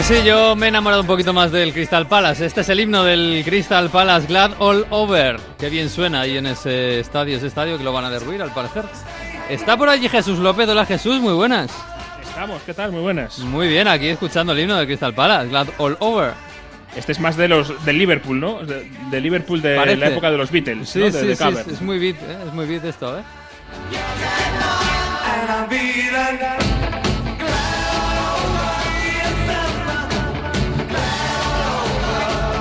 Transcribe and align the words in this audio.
Pues 0.00 0.18
sí, 0.18 0.24
yo 0.26 0.56
me 0.56 0.64
he 0.64 0.68
enamorado 0.70 1.02
un 1.02 1.06
poquito 1.06 1.34
más 1.34 1.52
del 1.52 1.74
Crystal 1.74 2.06
Palace. 2.08 2.46
Este 2.46 2.62
es 2.62 2.68
el 2.70 2.80
himno 2.80 3.04
del 3.04 3.42
Crystal 3.44 3.90
Palace 3.90 4.26
Glad 4.28 4.52
All 4.58 4.86
Over. 4.88 5.38
Qué 5.58 5.68
bien 5.68 5.90
suena 5.90 6.22
ahí 6.22 6.38
en 6.38 6.46
ese 6.46 7.00
estadio, 7.00 7.36
ese 7.36 7.48
estadio 7.48 7.76
que 7.76 7.84
lo 7.84 7.92
van 7.92 8.06
a 8.06 8.10
derruir 8.10 8.40
al 8.40 8.50
parecer. 8.50 8.84
Está 9.50 9.76
por 9.76 9.90
allí 9.90 10.08
Jesús 10.08 10.38
López. 10.38 10.66
Hola 10.70 10.86
Jesús, 10.86 11.20
muy 11.20 11.34
buenas. 11.34 11.70
Estamos, 12.22 12.62
¿qué 12.64 12.72
tal? 12.72 12.92
Muy 12.92 13.02
buenas. 13.02 13.40
Muy 13.40 13.68
bien, 13.68 13.88
aquí 13.88 14.08
escuchando 14.08 14.54
el 14.54 14.60
himno 14.60 14.76
del 14.78 14.86
Crystal 14.86 15.12
Palace, 15.12 15.48
Glad 15.50 15.68
All 15.76 15.98
Over. 16.00 16.32
Este 16.96 17.12
es 17.12 17.20
más 17.20 17.36
de 17.36 17.48
los 17.48 17.84
del 17.84 17.98
Liverpool, 17.98 18.40
¿no? 18.40 18.64
De, 18.64 18.90
de 19.10 19.20
Liverpool 19.20 19.60
de 19.60 19.76
Parece. 19.76 19.96
la 19.98 20.08
época 20.08 20.30
de 20.30 20.38
los 20.38 20.50
Beatles, 20.50 20.88
Sí, 20.88 20.98
¿no? 21.00 21.04
De- 21.10 21.12
sí, 21.12 21.26
de 21.26 21.36
sí, 21.36 21.44
cover. 21.44 21.66
es 21.70 21.82
muy 21.82 21.98
beat, 21.98 22.16
¿eh? 22.22 22.38
es 22.46 22.54
muy 22.54 22.64
beat 22.64 22.86
esto, 22.86 23.18
¿eh? 23.18 23.22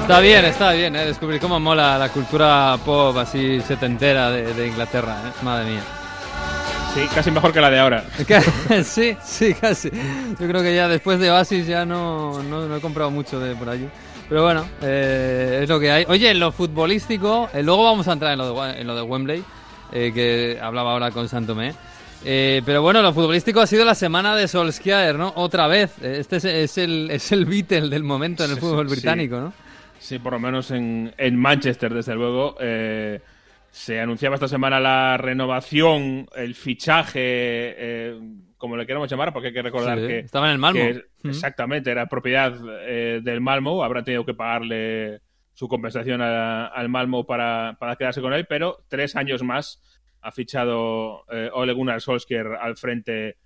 Está 0.09 0.21
bien, 0.21 0.43
está 0.43 0.71
bien, 0.71 0.95
¿eh? 0.95 1.05
descubrir 1.05 1.39
cómo 1.39 1.59
mola 1.59 1.95
la 1.95 2.09
cultura 2.09 2.75
pop 2.83 3.15
así 3.15 3.61
setentera 3.61 4.31
de, 4.31 4.55
de 4.55 4.67
Inglaterra, 4.67 5.15
¿eh? 5.27 5.31
madre 5.43 5.69
mía. 5.69 5.81
Sí, 6.95 7.01
casi 7.13 7.29
mejor 7.29 7.53
que 7.53 7.61
la 7.61 7.69
de 7.69 7.77
ahora. 7.77 8.03
Sí, 8.83 9.15
sí, 9.23 9.53
casi. 9.53 9.91
Yo 9.91 10.47
creo 10.47 10.63
que 10.63 10.73
ya 10.75 10.87
después 10.87 11.19
de 11.19 11.29
Oasis 11.29 11.67
ya 11.67 11.85
no, 11.85 12.41
no, 12.41 12.67
no 12.67 12.75
he 12.75 12.81
comprado 12.81 13.11
mucho 13.11 13.39
de 13.39 13.55
por 13.55 13.69
allí. 13.69 13.87
Pero 14.27 14.41
bueno, 14.41 14.65
eh, 14.81 15.59
es 15.61 15.69
lo 15.69 15.79
que 15.79 15.91
hay. 15.91 16.05
Oye, 16.07 16.31
en 16.31 16.39
lo 16.39 16.51
futbolístico, 16.51 17.47
eh, 17.53 17.61
luego 17.61 17.83
vamos 17.83 18.07
a 18.07 18.13
entrar 18.13 18.31
en 18.31 18.39
lo 18.39 18.51
de, 18.63 18.81
en 18.81 18.87
lo 18.87 18.95
de 18.95 19.03
Wembley, 19.03 19.43
eh, 19.91 20.11
que 20.11 20.57
hablaba 20.59 20.93
ahora 20.93 21.11
con 21.11 21.29
Santomé. 21.29 21.75
Eh, 22.25 22.63
pero 22.65 22.81
bueno, 22.81 23.03
lo 23.03 23.13
futbolístico 23.13 23.61
ha 23.61 23.67
sido 23.67 23.85
la 23.85 23.93
semana 23.93 24.35
de 24.35 24.47
Solskjaer, 24.47 25.19
¿no? 25.19 25.33
Otra 25.35 25.67
vez. 25.67 25.91
Este 26.01 26.37
es, 26.37 26.45
es 26.45 26.77
el, 26.79 27.11
es 27.11 27.31
el 27.31 27.45
Beatle 27.45 27.89
del 27.89 28.03
momento 28.03 28.43
en 28.43 28.49
el 28.49 28.55
Sí, 28.55 28.61
fútbol 28.61 28.89
sí. 28.89 28.95
británico, 28.95 29.39
¿no? 29.39 29.53
Sí, 29.99 30.17
por 30.19 30.33
lo 30.33 30.39
menos 30.39 30.71
en, 30.71 31.13
en 31.17 31.35
Manchester, 31.35 31.93
desde 31.93 32.15
luego. 32.15 32.55
eh, 32.59 33.19
se 33.71 33.99
anunciaba 33.99 34.35
esta 34.35 34.47
semana 34.47 34.79
la 34.79 35.17
renovación, 35.17 36.27
el 36.35 36.55
fichaje, 36.55 37.19
eh, 37.21 38.19
como 38.57 38.75
le 38.75 38.85
queramos 38.87 39.09
llamar, 39.11 39.31
porque 39.31 39.49
hay 39.49 39.53
que 39.53 39.61
recordar 39.61 39.99
Sí, 39.99 40.07
que, 40.07 40.19
estaba 40.19 40.47
en 40.47 40.53
el 40.53 40.57
Malmo. 40.57 40.79
que 40.81 41.05
Mm. 41.21 41.29
exactamente 41.29 41.91
era 41.91 42.07
propiedad 42.07 42.53
eh, 42.87 43.19
del 43.21 43.41
Malmo. 43.41 43.83
Habrán 43.83 44.05
tenido 44.05 44.25
que 44.25 44.33
pagarle 44.33 45.19
su 45.53 45.67
compensación 45.67 46.21
a- 46.21 46.67
al 46.67 46.89
Malmo 46.89 47.25
para, 47.25 47.75
para 47.79 47.95
quedarse 47.95 48.21
con 48.21 48.33
él, 48.33 48.45
pero 48.47 48.77
tres 48.87 49.15
años 49.15 49.43
más 49.43 49.81
ha 50.21 50.31
fichado 50.31 51.25
Ole 51.53 51.73
Gunnar 51.73 52.01
Solskjaer 52.01 52.47
al 52.59 52.75
frente 52.75 53.37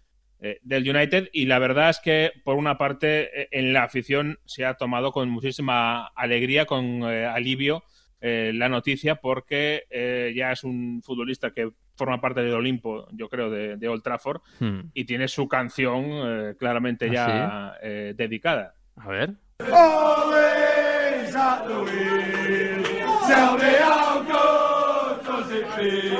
eh, 0.44 0.60
del 0.62 0.88
United 0.88 1.30
y 1.34 1.46
la 1.46 1.58
verdad 1.58 1.90
es 1.90 2.00
que 2.00 2.32
por 2.44 2.58
una 2.58 2.78
parte 2.78 3.42
eh, 3.44 3.48
en 3.52 3.74
la 3.74 3.84
afición 3.84 4.38
se 4.46 4.66
ha 4.66 4.74
tomado 4.76 5.12
con 5.12 5.30
muchísima 5.30 6.08
alegría, 6.16 6.66
con 6.66 7.02
eh, 7.09 7.26
alivio 7.26 7.84
eh, 8.22 8.52
la 8.53 8.70
noticia 8.70 9.16
porque 9.16 9.84
eh, 9.90 10.34
ya 10.36 10.52
es 10.52 10.64
un 10.64 11.02
futbolista 11.03 11.52
que 11.52 11.70
forma 11.96 12.20
parte 12.22 12.42
del 12.42 12.53
Olimpo, 12.53 13.08
yo 13.12 13.30
creo, 13.30 13.50
de, 13.50 13.78
de 13.78 13.88
Old 13.88 14.02
Trafford 14.03 14.42
Hmm. 14.59 14.90
y 14.94 15.06
tiene 15.06 15.28
su 15.28 15.48
canción 15.48 16.06
eh, 16.08 16.56
claramente 16.59 17.08
¿Ah, 17.09 17.14
ya 17.14 17.74
eh, 17.82 18.14
dedicada. 18.16 18.76
A 18.98 19.08
ver. 19.09 19.30
Always 19.72 21.36
at 21.36 21.66
the 21.68 21.74
wheel. 21.74 22.84
Tell 23.28 23.58
me 23.58 23.74
how 23.80 24.22
good 24.24 25.26
does 25.26 25.52
it 25.52 25.68
feel? 25.76 26.18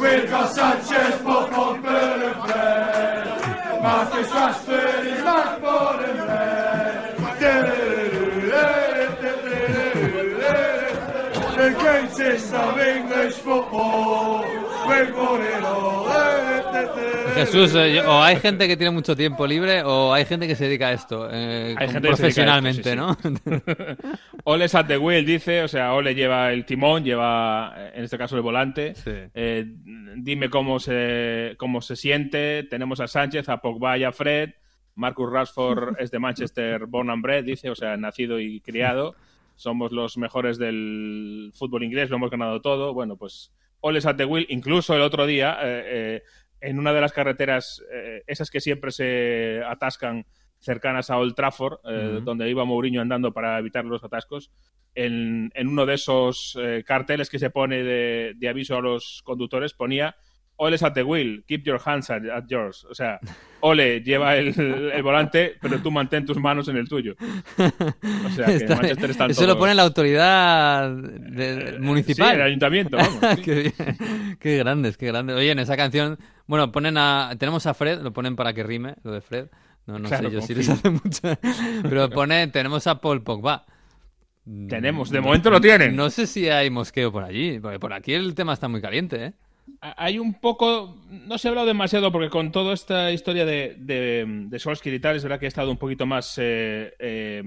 We've 0.00 0.30
got 0.30 0.48
Sanchez, 0.50 1.20
Buffon, 1.22 1.82
Burn 1.82 2.22
and 2.22 2.36
Fred. 2.44 2.95
Marcus 3.96 4.28
Rashford 4.28 5.06
is 5.06 5.24
like 5.24 5.60
born. 5.62 6.02
The 11.56 11.70
greatest 11.78 12.52
of 12.52 12.78
English 12.78 13.36
football. 13.36 14.44
Won 14.84 15.40
it 15.40 15.64
all. 15.64 15.95
Jesús, 17.34 17.74
eh, 17.74 18.00
o 18.00 18.22
hay 18.22 18.36
gente 18.36 18.66
que 18.66 18.76
tiene 18.76 18.90
mucho 18.90 19.14
tiempo 19.14 19.46
libre 19.46 19.82
o 19.82 20.12
hay 20.12 20.24
gente 20.24 20.46
que 20.46 20.56
se 20.56 20.64
dedica 20.64 20.88
a 20.88 20.92
esto 20.92 21.28
eh, 21.30 21.74
Hay 21.76 21.86
como 21.86 21.92
gente 21.92 22.08
que 22.08 22.16
se 22.16 22.22
dedica 22.22 22.54
a 22.54 22.68
esto, 22.68 22.82
profesionalmente, 22.82 22.90
sí, 22.90 22.96
¿no? 22.96 23.16
Ole 24.44 24.66
at 24.72 24.86
the 24.86 24.96
wheel, 24.96 25.26
dice, 25.26 25.62
o 25.62 25.68
sea, 25.68 25.92
Ole 25.94 26.14
lleva 26.14 26.52
el 26.52 26.64
timón, 26.64 27.04
lleva, 27.04 27.74
eh, 27.76 27.92
en 27.96 28.04
este 28.04 28.16
caso, 28.16 28.36
el 28.36 28.42
volante. 28.42 28.94
Sí. 28.94 29.10
Eh, 29.34 29.64
dime 30.16 30.48
cómo 30.48 30.78
se, 30.78 31.56
cómo 31.58 31.80
se 31.80 31.96
siente. 31.96 32.62
Tenemos 32.64 33.00
a 33.00 33.08
Sánchez, 33.08 33.48
a 33.48 33.60
Pogba 33.60 33.98
y 33.98 34.04
a 34.04 34.12
Fred. 34.12 34.50
Marcus 34.94 35.30
Rashford 35.30 35.96
es 35.98 36.10
de 36.10 36.18
Manchester, 36.18 36.86
born 36.86 37.10
and 37.10 37.22
bred, 37.22 37.44
dice, 37.44 37.70
o 37.70 37.74
sea, 37.74 37.96
nacido 37.96 38.38
y 38.38 38.60
criado. 38.60 39.16
Somos 39.56 39.90
los 39.90 40.16
mejores 40.16 40.58
del 40.58 41.52
fútbol 41.54 41.82
inglés, 41.82 42.10
lo 42.10 42.16
hemos 42.16 42.30
ganado 42.30 42.60
todo. 42.60 42.94
Bueno, 42.94 43.16
pues 43.16 43.52
Ole 43.80 43.98
is 43.98 44.06
at 44.06 44.16
the 44.16 44.24
wheel. 44.24 44.46
Incluso 44.48 44.94
el 44.94 45.02
otro 45.02 45.26
día, 45.26 45.58
eh, 45.62 45.84
eh, 45.86 46.22
en 46.66 46.80
una 46.80 46.92
de 46.92 47.00
las 47.00 47.12
carreteras, 47.12 47.82
eh, 47.92 48.24
esas 48.26 48.50
que 48.50 48.60
siempre 48.60 48.90
se 48.90 49.62
atascan 49.64 50.26
cercanas 50.58 51.10
a 51.10 51.18
Old 51.18 51.36
Trafford, 51.36 51.78
eh, 51.88 52.20
donde 52.24 52.50
iba 52.50 52.64
Mourinho 52.64 53.00
andando 53.00 53.32
para 53.32 53.58
evitar 53.58 53.84
los 53.84 54.02
atascos, 54.02 54.50
en, 54.94 55.52
en 55.54 55.68
uno 55.68 55.86
de 55.86 55.94
esos 55.94 56.58
eh, 56.60 56.82
carteles 56.84 57.30
que 57.30 57.38
se 57.38 57.50
pone 57.50 57.84
de, 57.84 58.34
de 58.36 58.48
aviso 58.48 58.76
a 58.76 58.80
los 58.80 59.20
conductores 59.24 59.74
ponía 59.74 60.16
Ole 60.58 60.76
at 60.80 60.92
the 60.94 61.02
wheel, 61.02 61.44
keep 61.46 61.64
your 61.66 61.78
hands 61.84 62.08
at, 62.10 62.24
at 62.30 62.44
yours. 62.48 62.84
O 62.86 62.94
sea, 62.94 63.20
Ole 63.60 64.00
lleva 64.00 64.36
el, 64.36 64.58
el 64.92 65.02
volante, 65.02 65.56
pero 65.60 65.78
tú 65.80 65.90
mantén 65.90 66.24
tus 66.24 66.38
manos 66.38 66.66
en 66.68 66.76
el 66.78 66.88
tuyo. 66.88 67.14
O 67.58 68.30
sea, 68.30 68.46
que 68.46 68.54
Está- 68.56 68.76
Manchester 68.76 69.10
están 69.10 69.30
Eso 69.30 69.42
lo 69.42 69.48
todos- 69.48 69.58
pone 69.58 69.74
la 69.74 69.82
autoridad 69.82 70.90
de- 70.96 71.72
Sí, 71.72 71.78
municipal. 71.80 72.36
el 72.36 72.42
ayuntamiento, 72.42 72.96
vamos. 72.96 73.20
sí. 73.36 73.42
qué, 73.44 73.72
qué 74.40 74.56
grandes, 74.58 74.96
qué 74.96 75.06
grandes. 75.06 75.36
Oye, 75.36 75.50
en 75.50 75.58
esa 75.58 75.76
canción, 75.76 76.18
bueno, 76.46 76.72
ponen 76.72 76.96
a, 76.96 77.32
tenemos 77.38 77.66
a 77.66 77.74
Fred, 77.74 78.00
lo 78.00 78.12
ponen 78.12 78.34
para 78.36 78.52
que 78.54 78.62
rime, 78.62 78.94
lo 79.02 79.12
de 79.12 79.20
Fred. 79.20 79.48
No, 79.86 79.98
no 79.98 80.08
Claro, 80.08 80.30
sé 80.30 80.34
yo 80.34 80.40
si 80.42 80.54
les 80.54 80.68
hace 80.68 80.90
mucho. 80.90 81.20
Pero 81.82 82.10
pone, 82.10 82.46
tenemos 82.48 82.86
a 82.86 83.00
Paul 83.00 83.22
Pogba. 83.22 83.66
Tenemos, 84.68 85.10
de 85.10 85.20
momento 85.20 85.50
lo 85.50 85.60
tienen. 85.60 85.94
No 85.96 86.08
sé 86.08 86.26
si 86.26 86.48
hay 86.48 86.70
mosqueo 86.70 87.10
por 87.12 87.24
allí, 87.24 87.58
porque 87.60 87.78
por 87.80 87.92
aquí 87.92 88.12
el 88.14 88.34
tema 88.34 88.52
está 88.52 88.68
muy 88.68 88.80
caliente, 88.80 89.24
¿eh? 89.26 89.32
Hay 89.80 90.18
un 90.18 90.34
poco, 90.40 91.02
no 91.10 91.38
se 91.38 91.48
ha 91.48 91.50
hablado 91.50 91.66
demasiado 91.66 92.12
porque 92.12 92.30
con 92.30 92.52
toda 92.52 92.72
esta 92.72 93.10
historia 93.10 93.44
de, 93.44 93.76
de, 93.78 94.24
de 94.48 94.58
Solskjaer 94.58 94.94
y 94.94 95.00
tal, 95.00 95.16
es 95.16 95.22
verdad 95.22 95.38
que 95.38 95.46
ha 95.46 95.48
estado 95.48 95.70
un 95.70 95.76
poquito 95.76 96.06
más 96.06 96.38
eh, 96.38 96.94
eh, 96.98 97.42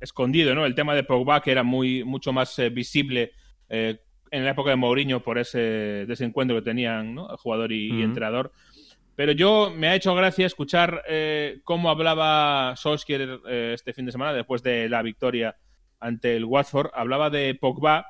escondido, 0.00 0.54
¿no? 0.54 0.66
El 0.66 0.74
tema 0.74 0.94
de 0.94 1.04
Pogba, 1.04 1.42
que 1.42 1.52
era 1.52 1.62
muy 1.62 2.04
mucho 2.04 2.32
más 2.32 2.58
eh, 2.58 2.70
visible 2.70 3.32
en 3.68 4.44
la 4.44 4.50
época 4.50 4.70
de 4.70 4.76
Mourinho 4.76 5.22
por 5.22 5.38
ese 5.38 5.58
desencuentro 6.06 6.56
que 6.56 6.62
tenían, 6.62 7.14
¿no? 7.14 7.30
El 7.30 7.36
jugador 7.36 7.72
y, 7.72 7.86
y 7.86 7.92
Ujú. 7.92 8.02
entrenador. 8.02 8.52
Pero 9.14 9.32
yo 9.32 9.72
me 9.74 9.88
ha 9.88 9.94
hecho 9.94 10.14
gracia 10.14 10.46
escuchar 10.46 11.02
cómo 11.64 11.90
hablaba 11.90 12.74
Solskjaer 12.76 13.40
este 13.74 13.92
fin 13.92 14.06
de 14.06 14.12
semana 14.12 14.32
después 14.32 14.62
de 14.62 14.88
la 14.88 15.02
victoria 15.02 15.56
ante 16.00 16.36
el 16.36 16.44
Watford. 16.44 16.90
Hablaba 16.94 17.30
de 17.30 17.54
Pogba 17.54 18.06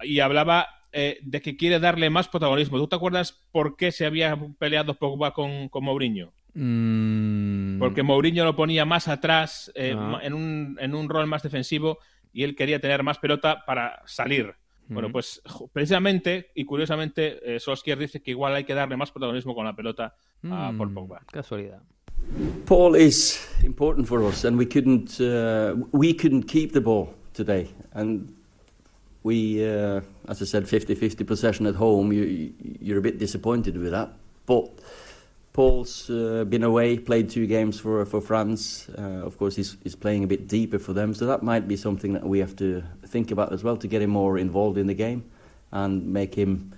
y 0.00 0.20
hablaba 0.20 0.68
eh, 0.94 1.18
de 1.22 1.42
que 1.42 1.56
quiere 1.56 1.80
darle 1.80 2.08
más 2.08 2.28
protagonismo. 2.28 2.78
¿Tú 2.78 2.86
te 2.86 2.96
acuerdas 2.96 3.32
por 3.52 3.76
qué 3.76 3.90
se 3.92 4.06
había 4.06 4.38
peleado 4.58 4.94
Pogba 4.94 5.34
con, 5.34 5.68
con 5.68 5.84
Mourinho? 5.84 6.32
Mm, 6.54 7.78
Porque 7.78 8.02
Mourinho 8.02 8.44
lo 8.44 8.54
ponía 8.56 8.84
más 8.84 9.08
atrás, 9.08 9.70
eh, 9.74 9.94
Ah. 9.96 10.20
en, 10.22 10.32
un, 10.34 10.76
en 10.80 10.94
un 10.94 11.08
rol 11.08 11.26
más 11.26 11.42
defensivo, 11.42 11.98
y 12.32 12.42
él 12.44 12.54
quería 12.56 12.80
tener 12.80 13.02
más 13.02 13.18
pelota 13.18 13.64
para 13.66 14.02
salir. 14.06 14.54
Bueno, 14.86 15.08
Ujú. 15.08 15.12
pues 15.14 15.40
precisamente 15.72 16.50
y 16.54 16.64
curiosamente, 16.64 17.54
eh, 17.56 17.58
Solskjaer 17.58 17.98
dice 17.98 18.22
que 18.22 18.32
igual 18.32 18.54
hay 18.54 18.64
que 18.64 18.74
darle 18.74 18.96
más 18.96 19.10
protagonismo 19.10 19.54
con 19.54 19.64
la 19.64 19.74
pelota 19.74 20.14
a 20.50 20.70
mm, 20.72 20.76
Paul 20.78 20.92
Pogba. 20.92 21.20
Casualidad. 21.32 21.80
Paul 22.66 22.96
is 22.96 23.48
important 23.64 24.06
for 24.06 24.22
us, 24.22 24.44
and 24.44 24.58
we 24.58 24.66
couldn't 24.66 25.18
uh, 25.20 25.74
we 25.92 26.14
couldn't 26.14 26.44
keep 26.46 26.72
the 26.72 26.80
ball 26.80 27.14
today, 27.32 27.68
and 27.92 28.30
we, 29.24 29.64
uh, 29.66 30.00
as 30.28 30.40
I 30.40 30.44
said, 30.44 30.64
50-50 30.64 31.26
possession 31.26 31.66
at 31.66 31.74
home. 31.74 32.12
You, 32.12 32.52
you're 32.80 32.98
a 32.98 33.02
bit 33.02 33.18
disappointed 33.18 33.76
with 33.76 33.90
that, 33.90 34.12
but 34.46 34.70
Paul's 35.54 36.10
uh, 36.10 36.44
been 36.44 36.62
away, 36.62 36.98
played 36.98 37.30
two 37.30 37.46
games 37.46 37.80
for 37.80 38.04
for 38.04 38.20
France. 38.20 38.88
Uh, 38.98 39.24
of 39.24 39.38
course, 39.38 39.56
he's 39.56 39.76
he's 39.82 39.96
playing 39.96 40.24
a 40.24 40.26
bit 40.26 40.48
deeper 40.48 40.78
for 40.78 40.92
them, 40.92 41.14
so 41.14 41.26
that 41.26 41.42
might 41.42 41.66
be 41.66 41.76
something 41.76 42.12
that 42.12 42.24
we 42.24 42.40
have 42.40 42.54
to 42.56 42.82
think 43.06 43.30
about 43.30 43.52
as 43.52 43.62
well 43.64 43.76
to 43.76 43.88
get 43.88 44.02
him 44.02 44.10
more 44.10 44.36
involved 44.36 44.78
in 44.78 44.86
the 44.86 44.94
game 44.94 45.22
and 45.70 46.12
make 46.12 46.34
him 46.34 46.72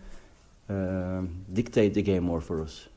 um 0.69 1.45
dictate 1.53 1.95
the 1.95 2.03
game 2.03 2.25
more 2.25 2.41
for 2.41 2.63
us. 2.63 2.89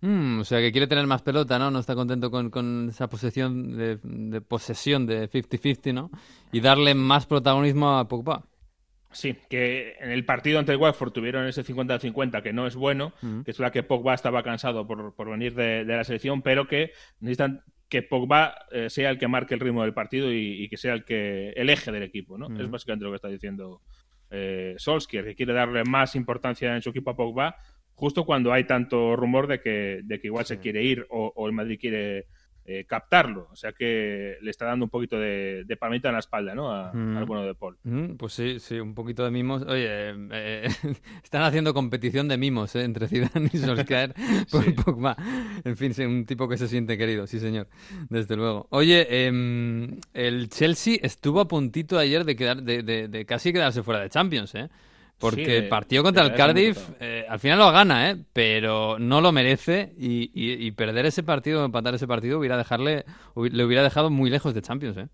Mm, 0.00 0.40
o 0.40 0.44
sea, 0.44 0.60
que 0.60 0.70
quiere 0.70 0.86
tener 0.86 1.06
más 1.06 1.22
pelota, 1.22 1.58
¿no? 1.58 1.70
No 1.70 1.80
está 1.80 1.94
contento 1.94 2.30
con, 2.30 2.50
con 2.50 2.90
esa 2.90 3.08
posesión 3.08 3.76
de, 3.76 3.98
de 4.02 4.40
posesión 4.40 5.06
de 5.06 5.28
50-50, 5.28 5.92
¿no? 5.92 6.10
Y 6.52 6.60
darle 6.60 6.94
más 6.94 7.26
protagonismo 7.26 7.98
a 7.98 8.06
Pogba. 8.06 8.44
Sí, 9.16 9.34
que 9.48 9.96
en 9.98 10.10
el 10.10 10.26
partido 10.26 10.58
ante 10.58 10.72
el 10.72 10.78
Watford 10.78 11.10
tuvieron 11.10 11.46
ese 11.46 11.64
50-50 11.64 12.42
que 12.42 12.52
no 12.52 12.66
es 12.66 12.76
bueno, 12.76 13.14
que 13.44 13.50
es 13.50 13.58
la 13.58 13.70
que 13.72 13.82
Pogba 13.82 14.12
estaba 14.12 14.42
cansado 14.42 14.86
por, 14.86 15.14
por 15.14 15.30
venir 15.30 15.54
de, 15.54 15.86
de 15.86 15.96
la 15.96 16.04
selección, 16.04 16.42
pero 16.42 16.68
que 16.68 16.92
necesitan 17.20 17.62
que 17.88 18.02
Pogba 18.02 18.66
eh, 18.70 18.90
sea 18.90 19.08
el 19.10 19.18
que 19.18 19.26
marque 19.26 19.54
el 19.54 19.60
ritmo 19.60 19.82
del 19.82 19.94
partido 19.94 20.32
y, 20.32 20.68
que 20.68 20.76
sea 20.76 20.92
el 20.92 21.04
que 21.04 21.50
el 21.50 21.70
eje 21.70 21.92
del 21.92 22.02
equipo, 22.02 22.36
¿no? 22.36 22.48
Es 22.60 22.68
básicamente 22.68 23.04
lo 23.04 23.12
que 23.12 23.16
está 23.16 23.28
diciendo 23.28 23.80
eh, 24.30 24.74
Solskjaer, 24.76 25.24
que 25.24 25.34
quiere 25.34 25.54
darle 25.54 25.84
más 25.84 26.14
importancia 26.14 26.74
en 26.74 26.82
su 26.82 26.90
equipo 26.90 27.10
a 27.10 27.16
Pogba 27.16 27.56
justo 27.94 28.26
cuando 28.26 28.52
hay 28.52 28.64
tanto 28.64 29.16
rumor 29.16 29.46
de 29.46 29.60
que, 29.60 30.00
de 30.04 30.20
que 30.20 30.26
igual 30.26 30.44
se 30.44 30.58
quiere 30.58 30.82
ir 30.82 31.06
o, 31.08 31.46
el 31.46 31.52
Madrid 31.52 31.78
quiere 31.80 32.26
eh, 32.68 32.84
captarlo. 32.84 33.48
O 33.52 33.56
sea 33.56 33.72
que 33.72 34.36
le 34.40 34.50
está 34.50 34.66
dando 34.66 34.86
un 34.86 34.90
poquito 34.90 35.18
de, 35.18 35.64
de 35.64 35.76
palmita 35.76 36.08
en 36.08 36.14
la 36.14 36.18
espalda, 36.18 36.54
¿no? 36.54 36.72
A, 36.72 36.90
al 36.90 37.24
bueno 37.24 37.44
de 37.44 37.54
Paul. 37.54 37.76
pues 38.18 38.32
sí, 38.32 38.58
sí, 38.58 38.80
un 38.80 38.94
poquito 38.94 39.24
de 39.24 39.30
mimos. 39.30 39.62
Oye, 39.62 39.86
eh, 39.88 40.68
están 41.22 41.42
haciendo 41.42 41.72
competición 41.72 42.28
de 42.28 42.36
mimos 42.36 42.74
¿eh? 42.74 42.82
entre 42.82 43.06
Zidane 43.08 43.50
y 43.52 43.58
Solskjaer 43.58 44.14
por 44.50 44.74
Pogba. 44.74 45.16
En 45.64 45.76
fin, 45.76 45.92
un 46.06 46.26
tipo 46.26 46.48
que 46.48 46.56
se 46.56 46.66
siente 46.68 46.98
querido, 46.98 47.26
sí 47.26 47.38
señor, 47.38 47.68
desde 48.10 48.36
luego. 48.36 48.66
Oye, 48.70 49.26
em, 49.26 50.00
el 50.12 50.48
Chelsea 50.48 50.98
estuvo 51.02 51.40
a 51.40 51.48
puntito 51.48 51.98
ayer 51.98 52.24
de, 52.24 52.36
quedar, 52.36 52.62
de, 52.62 52.82
de, 52.82 53.08
de 53.08 53.26
casi 53.26 53.52
quedarse 53.52 53.82
fuera 53.82 54.00
de 54.00 54.10
Champions, 54.10 54.54
¿eh? 54.56 54.68
Porque 55.18 55.56
el 55.56 55.68
partido 55.68 56.02
contra 56.02 56.24
el 56.24 56.34
Cardiff, 56.34 56.90
eh, 57.00 57.24
al 57.26 57.40
final 57.40 57.58
lo 57.58 57.72
gana, 57.72 58.10
¿eh? 58.10 58.16
pero 58.34 58.98
no 58.98 59.22
lo 59.22 59.32
merece 59.32 59.94
y, 59.96 60.70
perder 60.72 61.06
ese 61.06 61.22
partido, 61.22 61.64
empatar 61.64 61.94
ese 61.94 62.06
partido, 62.06 62.38
hubiera 62.38 62.58
dejarle, 62.58 63.04
le 63.34 63.64
hubiera 63.64 63.82
dejado 63.82 64.10
muy 64.10 64.28
lejos 64.28 64.52
de 64.52 64.60
Champions. 64.60 64.98
¿eh? 64.98 65.08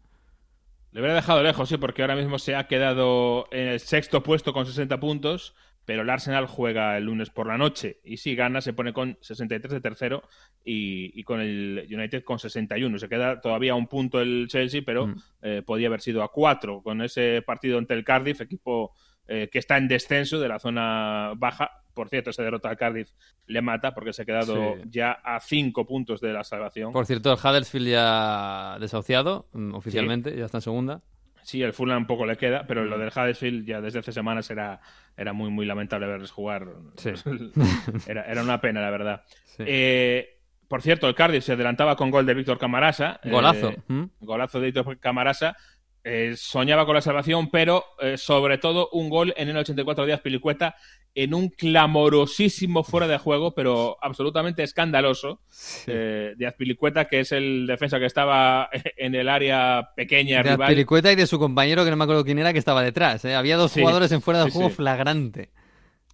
Le 0.90 1.00
hubiera 1.00 1.14
dejado 1.14 1.43
lejos, 1.43 1.69
sí, 1.69 1.76
porque 1.76 2.02
ahora 2.02 2.16
mismo 2.16 2.40
se 2.40 2.56
ha 2.56 2.66
quedado 2.66 3.46
en 3.52 3.69
el 3.69 3.81
sexto 3.81 4.25
puesto 4.25 4.52
con 4.52 4.66
60 4.66 4.99
puntos, 4.99 5.54
pero 5.84 6.02
el 6.02 6.10
Arsenal 6.10 6.46
juega 6.46 6.96
el 6.96 7.05
lunes 7.05 7.31
por 7.31 7.46
la 7.46 7.56
noche 7.56 8.00
y 8.05 8.16
si 8.16 8.34
gana 8.34 8.60
se 8.60 8.72
pone 8.72 8.93
con 8.93 9.19
63 9.20 9.72
de 9.72 9.81
tercero 9.81 10.22
y, 10.64 11.22
con 11.25 11.40
el 11.40 11.87
United 11.90 12.25
con 12.25 12.38
61. 12.38 12.98
Se 12.98 13.08
queda 13.08 13.40
todavía 13.40 13.75
un 13.75 13.87
punto 13.87 14.20
el 14.20 14.46
Chelsea, 14.48 14.82
pero 14.84 15.08
mm. 15.08 15.14
eh, 15.43 15.62
podía 15.64 15.88
haber 15.88 16.00
sido 16.00 16.22
a 16.22 16.31
cuatro 16.31 16.82
con 16.82 17.02
ese 17.02 17.43
partido 17.43 17.78
ante 17.78 17.94
el 17.94 18.05
Cardiff, 18.05 18.40
equipo 18.40 18.93
eh, 19.28 19.48
que 19.50 19.58
está 19.58 19.76
en 19.76 19.88
descenso 19.88 20.40
de 20.40 20.48
la 20.48 20.58
zona 20.58 21.32
baja. 21.36 21.70
Por 21.94 22.08
cierto, 22.08 22.30
esa 22.30 22.42
derrota 22.42 22.70
al 22.70 22.76
Cardiff 22.76 23.10
le 23.46 23.60
mata 23.60 23.92
porque 23.92 24.12
se 24.12 24.22
ha 24.22 24.24
quedado 24.24 24.76
ya 24.86 25.12
a 25.12 25.40
cinco 25.40 25.86
puntos 25.86 26.20
de 26.20 26.32
la 26.32 26.42
salvación. 26.42 26.92
Por 26.92 27.06
cierto, 27.06 27.32
el 27.32 27.38
Huddersfield 27.38 27.88
ya 27.88 28.78
desahuciado 28.80 29.46
mm, 29.52 29.74
oficialmente, 29.74 30.36
ya 30.36 30.46
está 30.46 30.58
en 30.58 30.62
segunda. 30.62 31.02
Sí, 31.42 31.60
el 31.62 31.72
Fulham 31.72 32.02
un 32.02 32.06
poco 32.06 32.24
le 32.24 32.36
queda, 32.36 32.64
pero 32.66 32.84
lo 32.84 32.96
del 32.98 33.08
Huddersfield 33.08 33.66
ya 33.66 33.80
desde 33.80 33.98
hace 33.98 34.12
semanas 34.12 34.48
era, 34.50 34.80
era 35.16 35.32
muy, 35.32 35.50
muy 35.50 35.66
lamentable 35.66 36.06
verles 36.06 36.30
jugar. 36.30 36.69
era, 38.06 38.22
era 38.22 38.42
una 38.42 38.60
pena, 38.60 38.80
la 38.80 38.90
verdad. 38.90 39.24
Eh, 39.58 40.38
por 40.69 40.80
cierto, 40.80 41.06
el 41.06 41.14
Cardiff 41.14 41.44
se 41.44 41.52
adelantaba 41.52 41.96
con 41.96 42.10
gol 42.10 42.24
de 42.24 42.32
Víctor 42.32 42.58
Camarasa. 42.58 43.20
Golazo. 43.24 43.70
Eh, 43.70 43.78
¿Mm? 43.88 44.04
Golazo 44.20 44.58
de 44.58 44.66
Víctor 44.66 44.98
Camarasa. 44.98 45.56
Eh, 46.04 46.34
soñaba 46.37 46.84
con 46.84 46.96
la 46.96 47.00
salvación, 47.00 47.49
pero 47.50 47.84
eh, 48.00 48.19
sobre 48.19 48.58
todo 48.58 48.88
un 48.93 49.08
gol 49.08 49.32
en 49.37 49.49
el 49.49 49.56
84 49.56 50.04
días 50.04 50.20
Pilicueta 50.20 50.75
en 51.14 51.32
un 51.32 51.49
clamorosísimo 51.49 52.82
fuera 52.82 53.06
de 53.06 53.19
juego, 53.19 53.54
pero 53.54 53.99
absolutamente 54.00 54.64
escandaloso 54.64 55.40
eh, 55.87 56.32
de 56.37 56.46
Azpilicueta, 56.46 57.04
que 57.04 57.20
es 57.20 57.31
el 57.31 57.66
defensa 57.66 58.00
que 58.00 58.06
estaba 58.06 58.69
en 58.96 59.14
el 59.14 59.28
área 59.28 59.90
pequeña. 59.94 60.43
De 60.43 60.50
Azpilicueta 60.50 61.12
y 61.12 61.16
de 61.16 61.26
su 61.26 61.38
compañero, 61.38 61.84
que 61.84 61.90
no 61.90 61.96
me 61.96 62.05
acuerdo 62.05 62.25
quién 62.25 62.38
era, 62.38 62.52
que 62.52 62.58
estaba 62.58 62.82
detrás. 62.82 63.25
Había 63.25 63.56
dos 63.56 63.72
jugadores 63.72 64.10
en 64.10 64.22
fuera 64.22 64.44
de 64.44 64.50
juego 64.50 64.70
flagrante. 64.70 65.50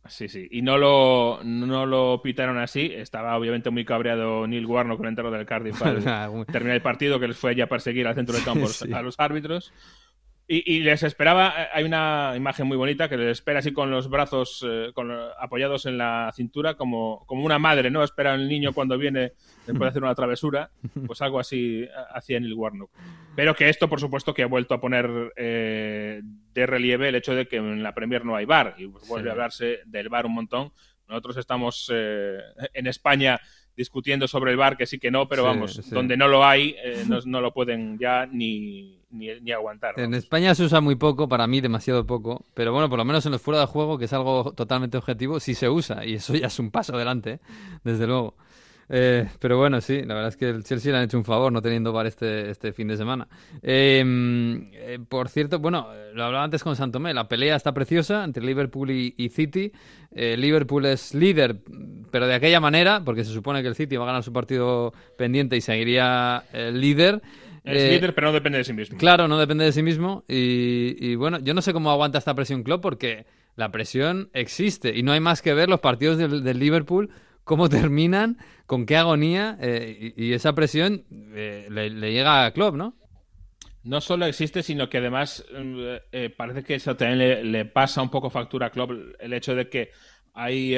Sí, 0.06 0.28
sí. 0.28 0.48
Y 0.50 0.62
no 0.62 0.78
lo, 0.78 1.40
no 1.44 1.86
lo 1.86 2.22
pitaron 2.22 2.58
así. 2.58 2.92
Estaba 2.94 3.36
obviamente 3.36 3.70
muy 3.70 3.84
cabreado 3.84 4.46
Neil 4.46 4.66
Warnock 4.66 4.98
con 4.98 5.06
el 5.06 5.10
entero 5.10 5.30
del 5.30 5.46
Cardiff 5.46 5.82
al 5.84 6.02
terminar 6.46 6.76
el 6.76 6.82
partido, 6.82 7.20
que 7.20 7.28
les 7.28 7.36
fue 7.36 7.54
ya 7.54 7.64
a 7.64 7.68
perseguir 7.68 8.06
al 8.06 8.14
centro 8.14 8.34
del 8.34 8.44
campo 8.44 8.66
a 8.92 9.02
los 9.02 9.14
árbitros. 9.18 9.72
Y, 10.50 10.80
les 10.80 11.02
esperaba, 11.02 11.52
eh, 11.58 11.68
hay 11.74 11.84
una 11.84 12.32
imagen 12.34 12.66
muy 12.66 12.78
bonita 12.78 13.06
que 13.06 13.18
les 13.18 13.32
espera 13.32 13.58
así 13.58 13.70
con 13.74 13.90
los 13.90 14.08
brazos 14.08 14.64
eh, 14.66 14.90
apoyados 15.38 15.84
en 15.84 15.98
la 15.98 16.32
cintura, 16.34 16.72
como, 16.72 17.22
como 17.26 17.44
una 17.44 17.58
madre, 17.58 17.90
¿no? 17.90 18.02
Espera 18.02 18.32
al 18.32 18.48
niño 18.48 18.72
cuando 18.72 18.96
viene 18.96 19.34
después 19.66 19.80
de 19.80 19.88
hacer 19.88 20.02
una 20.02 20.14
travesura, 20.14 20.70
pues 21.06 21.20
algo 21.20 21.38
así 21.38 21.82
eh, 21.82 21.90
hacía 22.14 22.40
Neil 22.40 22.54
Warnock. 22.54 22.90
Pero 23.36 23.54
que 23.54 23.68
esto, 23.68 23.90
por 23.90 24.00
supuesto, 24.00 24.32
que 24.32 24.42
ha 24.42 24.46
vuelto 24.46 24.72
a 24.72 24.80
poner 24.80 25.06
de 25.36 26.66
relieve 26.66 27.10
el 27.10 27.16
hecho 27.16 27.34
de 27.34 27.46
que 27.46 27.56
en 27.56 27.82
la 27.82 27.94
Premier 27.94 28.24
no 28.24 28.34
hay 28.34 28.46
bar, 28.46 28.74
y 28.78 28.86
vuelve 28.86 29.28
a 29.28 29.32
hablarse 29.32 29.80
del 29.84 30.08
bar 30.08 30.24
un 30.24 30.32
montón. 30.32 30.72
Nosotros 31.08 31.36
estamos 31.36 31.92
en 31.92 32.86
España 32.86 33.38
discutiendo 33.78 34.26
sobre 34.26 34.50
el 34.50 34.56
bar, 34.56 34.76
que 34.76 34.86
sí 34.86 34.98
que 34.98 35.08
no, 35.08 35.28
pero 35.28 35.44
vamos, 35.44 35.88
donde 35.90 36.16
no 36.16 36.26
lo 36.26 36.44
hay, 36.44 36.74
eh, 36.82 37.04
no, 37.06 37.40
lo 37.40 37.52
pueden 37.54 37.96
ya 37.96 38.26
ni, 38.26 38.98
ni, 39.12 39.52
aguantar. 39.52 39.98
En 40.00 40.14
España 40.14 40.52
se 40.56 40.64
usa 40.64 40.80
muy 40.80 40.96
poco, 40.96 41.28
para 41.28 41.46
mí 41.46 41.60
demasiado 41.60 42.04
poco, 42.04 42.44
pero 42.54 42.72
bueno, 42.72 42.90
por 42.90 42.98
lo 42.98 43.04
menos 43.04 43.24
en 43.24 43.32
los 43.32 43.40
fuera 43.40 43.60
de 43.60 43.66
juego, 43.66 43.96
que 43.96 44.06
es 44.06 44.12
algo 44.12 44.52
totalmente 44.52 44.98
objetivo, 44.98 45.38
sí 45.38 45.54
se 45.54 45.68
usa, 45.68 46.04
y 46.04 46.14
eso 46.14 46.34
ya 46.34 46.48
es 46.48 46.58
un 46.58 46.72
paso 46.72 46.96
adelante, 46.96 47.38
desde 47.84 48.08
luego. 48.08 48.34
Eh, 48.90 49.28
pero 49.38 49.58
bueno, 49.58 49.80
sí, 49.80 50.02
la 50.02 50.14
verdad 50.14 50.28
es 50.28 50.36
que 50.36 50.48
el 50.48 50.64
Chelsea 50.64 50.92
le 50.92 50.98
han 50.98 51.04
hecho 51.04 51.18
un 51.18 51.24
favor 51.24 51.52
no 51.52 51.60
teniendo 51.60 51.92
bar 51.92 52.06
este, 52.06 52.50
este 52.50 52.72
fin 52.72 52.88
de 52.88 52.96
semana. 52.96 53.28
Em, 53.62 54.70
eh, 54.72 54.98
por 55.06 55.28
cierto, 55.28 55.58
bueno, 55.58 55.88
lo 56.14 56.24
hablaba 56.24 56.44
antes 56.44 56.62
con 56.62 56.74
Santomé, 56.74 57.12
la 57.12 57.28
pelea 57.28 57.56
está 57.56 57.72
preciosa 57.72 58.24
entre 58.24 58.42
Liverpool 58.42 58.90
y, 58.90 59.28
City. 59.28 59.72
Eh, 60.10 60.36
Liverpool 60.38 60.86
es 60.86 61.14
líder, 61.14 61.56
pero 62.10 62.26
de 62.26 62.34
aquella 62.34 62.60
manera, 62.60 63.02
porque 63.04 63.24
se 63.24 63.32
supone 63.32 63.62
que 63.62 63.68
el 63.68 63.74
City 63.74 63.96
va 63.96 64.04
a 64.04 64.06
ganar 64.06 64.22
su 64.22 64.32
partido 64.32 64.94
pendiente 65.16 65.56
y 65.56 65.60
seguiría 65.60 66.44
el 66.52 66.80
líder. 66.80 67.20
Es 67.64 67.92
líder, 67.92 68.14
pero 68.14 68.28
no 68.28 68.32
depende 68.32 68.56
de 68.56 68.64
sí 68.64 68.72
mismo. 68.72 68.96
Claro, 68.96 69.28
no 69.28 69.38
depende 69.38 69.64
de 69.64 69.72
sí 69.72 69.82
mismo. 69.82 70.24
Y, 70.26 71.14
bueno, 71.16 71.38
yo 71.40 71.52
no 71.52 71.60
sé 71.60 71.74
cómo 71.74 71.90
aguanta 71.90 72.16
esta 72.16 72.34
presión 72.34 72.62
Klopp, 72.62 72.80
porque 72.80 73.26
la 73.56 73.70
presión 73.70 74.30
existe 74.32 74.96
y 74.96 75.02
no 75.02 75.12
hay 75.12 75.20
más 75.20 75.42
que 75.42 75.52
ver 75.52 75.68
los 75.68 75.80
partidos 75.80 76.16
del 76.16 76.58
Liverpool 76.58 77.10
cómo 77.48 77.68
terminan, 77.70 78.36
con 78.66 78.84
qué 78.84 78.96
agonía 78.96 79.56
eh, 79.60 80.12
y, 80.16 80.34
esa 80.34 80.54
presión 80.54 81.04
eh, 81.10 81.66
le, 81.70 82.12
llega 82.12 82.44
a 82.44 82.52
Klopp, 82.52 82.76
¿no? 82.76 82.94
No 83.82 84.02
solo 84.02 84.26
existe, 84.26 84.62
sino 84.62 84.90
que 84.90 84.98
además 84.98 85.44
eh, 86.12 86.34
parece 86.36 86.62
que 86.62 86.74
eso 86.74 86.94
también 86.94 87.50
le, 87.50 87.64
pasa 87.64 88.02
un 88.02 88.10
poco 88.10 88.28
factura 88.28 88.66
a 88.66 88.70
Klopp 88.70 88.90
el 89.18 89.32
hecho 89.32 89.54
de 89.54 89.70
que 89.70 89.90
hay 90.34 90.76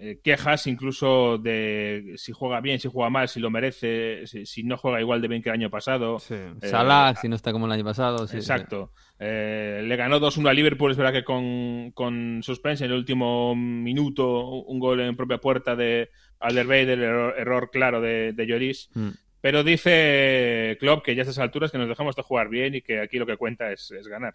em, 0.00 0.18
quejas 0.22 0.66
incluso 0.66 1.38
de 1.38 2.14
si 2.16 2.32
juega 2.32 2.60
bien, 2.60 2.80
si 2.80 2.88
juega 2.88 3.10
mal, 3.10 3.28
si 3.28 3.38
lo 3.38 3.50
merece, 3.50 4.26
si, 4.26 4.62
no 4.64 4.76
juega 4.76 5.00
igual 5.00 5.20
de 5.20 5.28
bien 5.28 5.42
que 5.42 5.50
el 5.50 5.54
año 5.54 5.70
pasado. 5.70 6.18
Sí. 6.18 6.36
Salah, 6.62 7.14
si 7.20 7.28
no 7.28 7.36
está 7.36 7.52
como 7.52 7.66
el 7.66 7.72
año 7.72 7.84
pasado. 7.84 8.24
exacto. 8.24 8.92
Eh, 9.18 9.82
le 9.84 9.96
ganó 9.96 10.18
2-1 10.18 10.48
a 10.48 10.54
Liverpool, 10.54 10.90
es 10.90 10.96
verdad 10.96 11.12
que 11.12 11.24
con, 11.24 11.90
con 11.92 12.42
suspense 12.42 12.84
en 12.84 12.90
el 12.90 12.96
último 12.96 13.54
minuto, 13.54 14.48
un 14.48 14.78
gol 14.78 15.00
en 15.00 15.16
propia 15.16 15.38
puerta 15.38 15.76
de 15.76 16.10
Alderweireld, 16.38 17.02
error, 17.02 17.34
error 17.36 17.70
claro 17.70 18.00
de, 18.00 18.32
de 18.32 18.46
Lloris. 18.46 18.88
Mm. 18.94 19.10
Pero 19.40 19.64
dice 19.64 20.76
Klopp 20.80 21.04
que 21.04 21.14
ya 21.14 21.22
a 21.22 21.24
estas 21.24 21.38
alturas 21.38 21.70
que 21.70 21.78
nos 21.78 21.88
dejamos 21.88 22.14
de 22.16 22.22
jugar 22.22 22.48
bien 22.48 22.74
y 22.74 22.82
que 22.82 23.00
aquí 23.00 23.18
lo 23.18 23.26
que 23.26 23.36
cuenta 23.36 23.72
es, 23.72 23.90
es 23.90 24.06
ganar. 24.06 24.34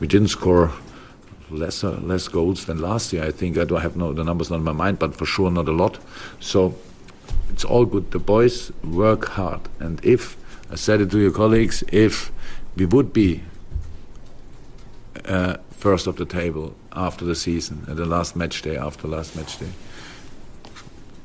We 0.00 0.06
didn't 0.06 0.28
score 0.28 0.70
less, 1.50 1.84
uh, 1.84 1.98
less 2.02 2.28
goals 2.28 2.66
than 2.66 2.80
last 2.80 3.12
year. 3.12 3.24
I 3.24 3.30
think 3.30 3.58
I 3.58 3.64
don't 3.64 3.80
have 3.80 3.96
no, 3.96 4.12
the 4.12 4.24
numbers 4.24 4.50
not 4.50 4.56
in 4.56 4.64
my 4.64 4.72
mind, 4.72 4.98
but 4.98 5.14
for 5.14 5.26
sure 5.26 5.50
not 5.50 5.68
a 5.68 5.72
lot. 5.72 5.98
So 6.40 6.74
it's 7.50 7.64
all 7.64 7.84
good. 7.84 8.10
The 8.10 8.18
boys 8.18 8.72
work 8.82 9.26
hard. 9.28 9.60
And 9.80 10.04
if, 10.04 10.36
I 10.70 10.76
said 10.76 11.00
it 11.00 11.10
to 11.10 11.18
your 11.18 11.32
colleagues, 11.32 11.84
if 11.92 12.32
we 12.76 12.86
would 12.86 13.12
be 13.12 13.42
uh, 15.24 15.56
first 15.70 16.06
of 16.06 16.16
the 16.16 16.24
table 16.24 16.74
after 16.92 17.24
the 17.24 17.34
season, 17.34 17.84
at 17.88 17.96
the 17.96 18.06
last 18.06 18.36
match 18.36 18.62
day, 18.62 18.76
after 18.76 19.08
last 19.08 19.36
match 19.36 19.58
day. 19.58 19.72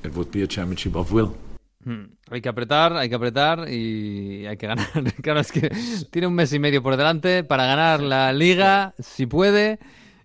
It 0.04 0.16
would 0.16 0.32
be 0.32 0.42
a 0.42 0.48
championship 0.48 0.96
of 0.96 1.12
will. 1.12 1.36
Hmm. 1.84 2.06
Hay 2.30 2.42
que 2.42 2.50
apretar, 2.50 2.96
hay 2.96 3.10
que 3.10 3.16
apretar 3.16 3.68
y 3.70 4.46
hay 4.48 4.58
que 4.58 4.68
ganar. 4.68 4.88
claro, 5.22 5.40
es 5.40 5.51
que 5.51 5.70
tiene 6.12 6.28
un 6.28 6.34
mes 6.34 6.54
y 6.54 6.60
medio 6.60 6.82
por 6.82 6.96
delante 6.96 7.44
para 7.44 7.66
ganar 7.66 8.01
la 8.01 8.32
Liga, 8.34 8.94
si 9.00 9.25
puede, 9.25 9.80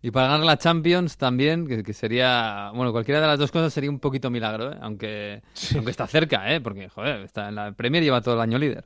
y 0.07 0.13
para 0.13 0.29
ganar 0.29 0.47
la 0.47 0.57
Champions 0.57 1.19
también, 1.19 1.67
que, 1.67 1.93
sería, 1.93 2.71
bueno, 2.73 2.93
cualquiera 2.93 3.21
de 3.21 3.27
las 3.27 3.41
dos 3.41 3.51
cosas 3.51 3.73
sería 3.73 3.91
un 3.91 3.99
poquito 3.99 4.31
milagro, 4.31 4.71
¿eh? 4.71 4.77
aunque, 4.81 5.43
aunque 5.75 5.91
está 5.91 6.07
cerca, 6.07 6.55
¿eh? 6.55 6.61
porque, 6.61 6.89
joder, 6.89 7.23
está 7.23 7.49
en 7.49 7.57
la 7.57 7.73
Premier 7.73 8.05
lleva 8.05 8.21
todo 8.21 8.35
el 8.35 8.41
año 8.41 8.57
líder. 8.57 8.85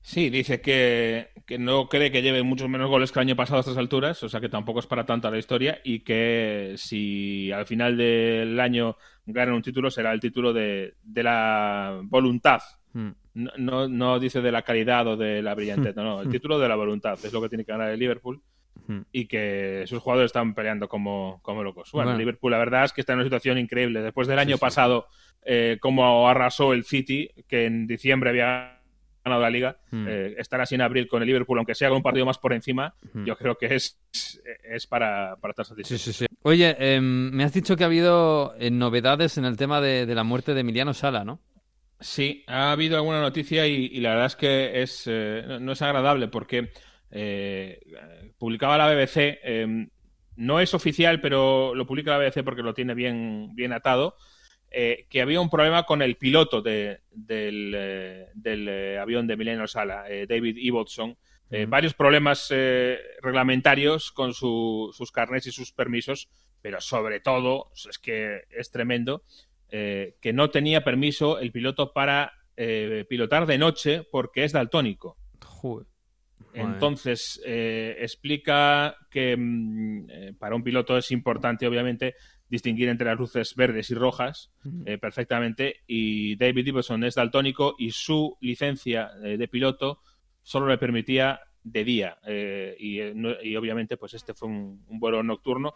Sí, 0.00 0.30
dice 0.30 0.62
que, 0.62 1.28
no 1.58 1.90
cree 1.90 2.10
que 2.10 2.22
lleve 2.22 2.42
muchos 2.42 2.70
menos 2.70 2.88
goles 2.88 3.12
que 3.12 3.18
el 3.18 3.26
año 3.26 3.36
pasado 3.36 3.58
a 3.58 3.60
estas 3.60 3.76
alturas, 3.76 4.22
o 4.22 4.30
sea 4.30 4.40
que 4.40 4.48
tampoco 4.48 4.80
es 4.80 4.86
para 4.86 5.04
tanto 5.04 5.30
la 5.30 5.36
historia 5.36 5.78
y 5.84 6.00
que 6.00 6.72
si 6.78 7.52
al 7.52 7.66
final 7.66 7.98
del 7.98 8.58
año 8.60 8.96
ganan 9.26 9.56
un 9.56 9.62
título 9.62 9.90
será 9.90 10.10
el 10.14 10.20
título 10.20 10.54
de, 10.54 10.94
la 11.16 12.00
voluntad. 12.02 12.62
Hmm. 12.94 13.10
No, 13.34 13.88
no, 13.88 14.18
dice 14.18 14.40
de 14.40 14.52
la 14.52 14.62
calidad 14.62 15.06
o 15.06 15.18
de 15.18 15.42
la 15.42 15.54
brillantez, 15.54 15.94
no, 15.96 16.22
el 16.22 16.28
título 16.30 16.58
de 16.58 16.68
la 16.70 16.76
voluntad 16.76 17.18
es 17.22 17.30
lo 17.30 17.42
que 17.42 17.50
tiene 17.50 17.66
que 17.66 17.72
ganar 17.72 17.90
el 17.90 18.00
Liverpool. 18.00 18.40
Y 19.12 19.26
que 19.26 19.84
sus 19.86 20.00
jugadores 20.02 20.28
están 20.28 20.54
peleando 20.54 20.88
como, 20.88 21.40
como 21.42 21.62
locos. 21.62 21.90
Bueno, 21.92 22.12
el 22.12 22.18
Liverpool 22.18 22.52
la 22.52 22.58
verdad 22.58 22.84
es 22.84 22.92
que 22.92 23.00
está 23.00 23.12
en 23.14 23.20
una 23.20 23.24
situación 23.26 23.56
increíble. 23.58 24.02
Después 24.02 24.28
del 24.28 24.38
año 24.38 24.58
pasado 24.58 25.06
eh, 25.46 25.78
como 25.80 26.28
arrasó 26.28 26.72
el 26.72 26.84
City, 26.84 27.30
que 27.48 27.66
en 27.66 27.86
diciembre 27.86 28.30
había 28.30 28.80
ganado 29.24 29.40
la 29.42 29.50
liga, 29.50 29.78
Mm. 29.90 30.06
eh, 30.08 30.34
estar 30.38 30.60
así 30.60 30.74
en 30.74 30.80
abril 30.82 31.06
con 31.08 31.22
el 31.22 31.26
Liverpool, 31.28 31.56
aunque 31.58 31.74
sea 31.74 31.88
con 31.88 31.96
un 31.98 32.02
partido 32.02 32.26
más 32.26 32.36
por 32.38 32.52
encima, 32.52 32.94
yo 33.14 33.36
creo 33.36 33.56
que 33.56 33.74
es, 33.74 33.98
es 34.64 34.86
para, 34.86 35.36
para 35.40 35.52
estar 35.52 35.64
satisfecho. 35.64 35.98
sí, 35.98 36.12
sí. 36.12 36.26
Oye, 36.42 36.76
em, 36.78 37.30
me 37.30 37.44
has 37.44 37.52
dicho 37.54 37.74
que 37.76 37.84
ha 37.84 37.86
habido 37.86 38.54
eh, 38.58 38.70
novedades 38.70 39.38
en 39.38 39.46
el 39.46 39.56
tema 39.56 39.80
de, 39.80 40.04
de 40.04 40.14
la 40.14 40.24
muerte 40.24 40.52
de 40.52 40.60
Emiliano 40.60 40.92
Sala, 40.92 41.24
¿no? 41.24 41.40
Sí, 42.00 42.44
ha 42.48 42.72
habido 42.72 42.96
alguna 42.96 43.20
noticia 43.22 43.66
y, 43.66 43.86
y 43.86 44.00
la 44.00 44.10
verdad 44.10 44.26
es 44.26 44.36
que 44.36 44.82
es, 44.82 45.06
no, 45.06 45.60
no 45.60 45.72
es 45.72 45.80
agradable 45.80 46.28
porque 46.28 46.70
eh, 47.14 47.80
publicaba 48.36 48.76
la 48.76 48.88
BBC, 48.92 49.38
eh, 49.42 49.86
no 50.36 50.60
es 50.60 50.74
oficial, 50.74 51.20
pero 51.20 51.74
lo 51.74 51.86
publica 51.86 52.10
la 52.10 52.18
BBC 52.18 52.42
porque 52.44 52.62
lo 52.62 52.74
tiene 52.74 52.92
bien, 52.94 53.54
bien 53.54 53.72
atado, 53.72 54.16
eh, 54.70 55.06
que 55.08 55.22
había 55.22 55.40
un 55.40 55.48
problema 55.48 55.84
con 55.84 56.02
el 56.02 56.16
piloto 56.16 56.60
de- 56.60 56.98
del, 57.12 57.72
eh, 57.76 58.26
del, 58.34 58.98
avión 58.98 59.26
de 59.28 59.34
Emiliano 59.34 59.66
Sala, 59.68 60.04
David 60.28 60.56
Ibbotson. 60.58 61.16
Varios 61.68 61.94
problemas 61.94 62.48
eh, 62.50 62.98
reglamentarios 63.22 64.10
con 64.10 64.34
su- 64.34 64.90
sus 64.92 65.12
carnets 65.12 65.46
y 65.46 65.52
sus 65.52 65.70
permisos, 65.72 66.28
pero 66.60 66.80
sobre 66.80 67.20
todo, 67.20 67.70
es 67.88 67.98
que 68.00 68.40
es 68.50 68.72
tremendo, 68.72 69.22
que 69.70 70.32
no 70.32 70.50
tenía 70.50 70.82
permiso 70.82 71.38
el 71.38 71.52
piloto 71.52 71.92
para 71.92 72.32
eh, 72.56 73.04
pilotar 73.08 73.46
de 73.46 73.58
noche 73.58 74.02
porque 74.10 74.44
es 74.44 74.52
daltónico. 74.52 75.16
Joder. 75.44 75.86
Entonces, 76.52 77.40
eh, 77.44 77.96
explica 78.00 78.96
que 79.10 79.36
mm, 79.36 80.06
eh, 80.10 80.32
para 80.38 80.54
un 80.54 80.62
piloto 80.62 80.96
es 80.96 81.10
importante, 81.10 81.66
obviamente, 81.66 82.14
distinguir 82.48 82.88
entre 82.88 83.06
las 83.08 83.18
luces 83.18 83.54
verdes 83.56 83.90
y 83.90 83.94
rojas 83.94 84.52
eh, 84.86 84.98
perfectamente. 84.98 85.80
Y 85.86 86.36
David 86.36 86.66
Iverson 86.68 87.02
es 87.04 87.14
daltónico 87.16 87.74
y 87.78 87.90
su 87.90 88.36
licencia 88.40 89.10
eh, 89.24 89.36
de 89.36 89.48
piloto 89.48 90.00
solo 90.42 90.68
le 90.68 90.78
permitía 90.78 91.40
de 91.62 91.84
día. 91.84 92.18
eh, 92.26 92.76
y, 92.78 93.00
eh, 93.00 93.12
no- 93.14 93.40
y 93.42 93.56
obviamente, 93.56 93.96
pues 93.96 94.14
este 94.14 94.34
fue 94.34 94.48
un, 94.48 94.84
un 94.86 94.98
vuelo 95.00 95.22
nocturno. 95.22 95.72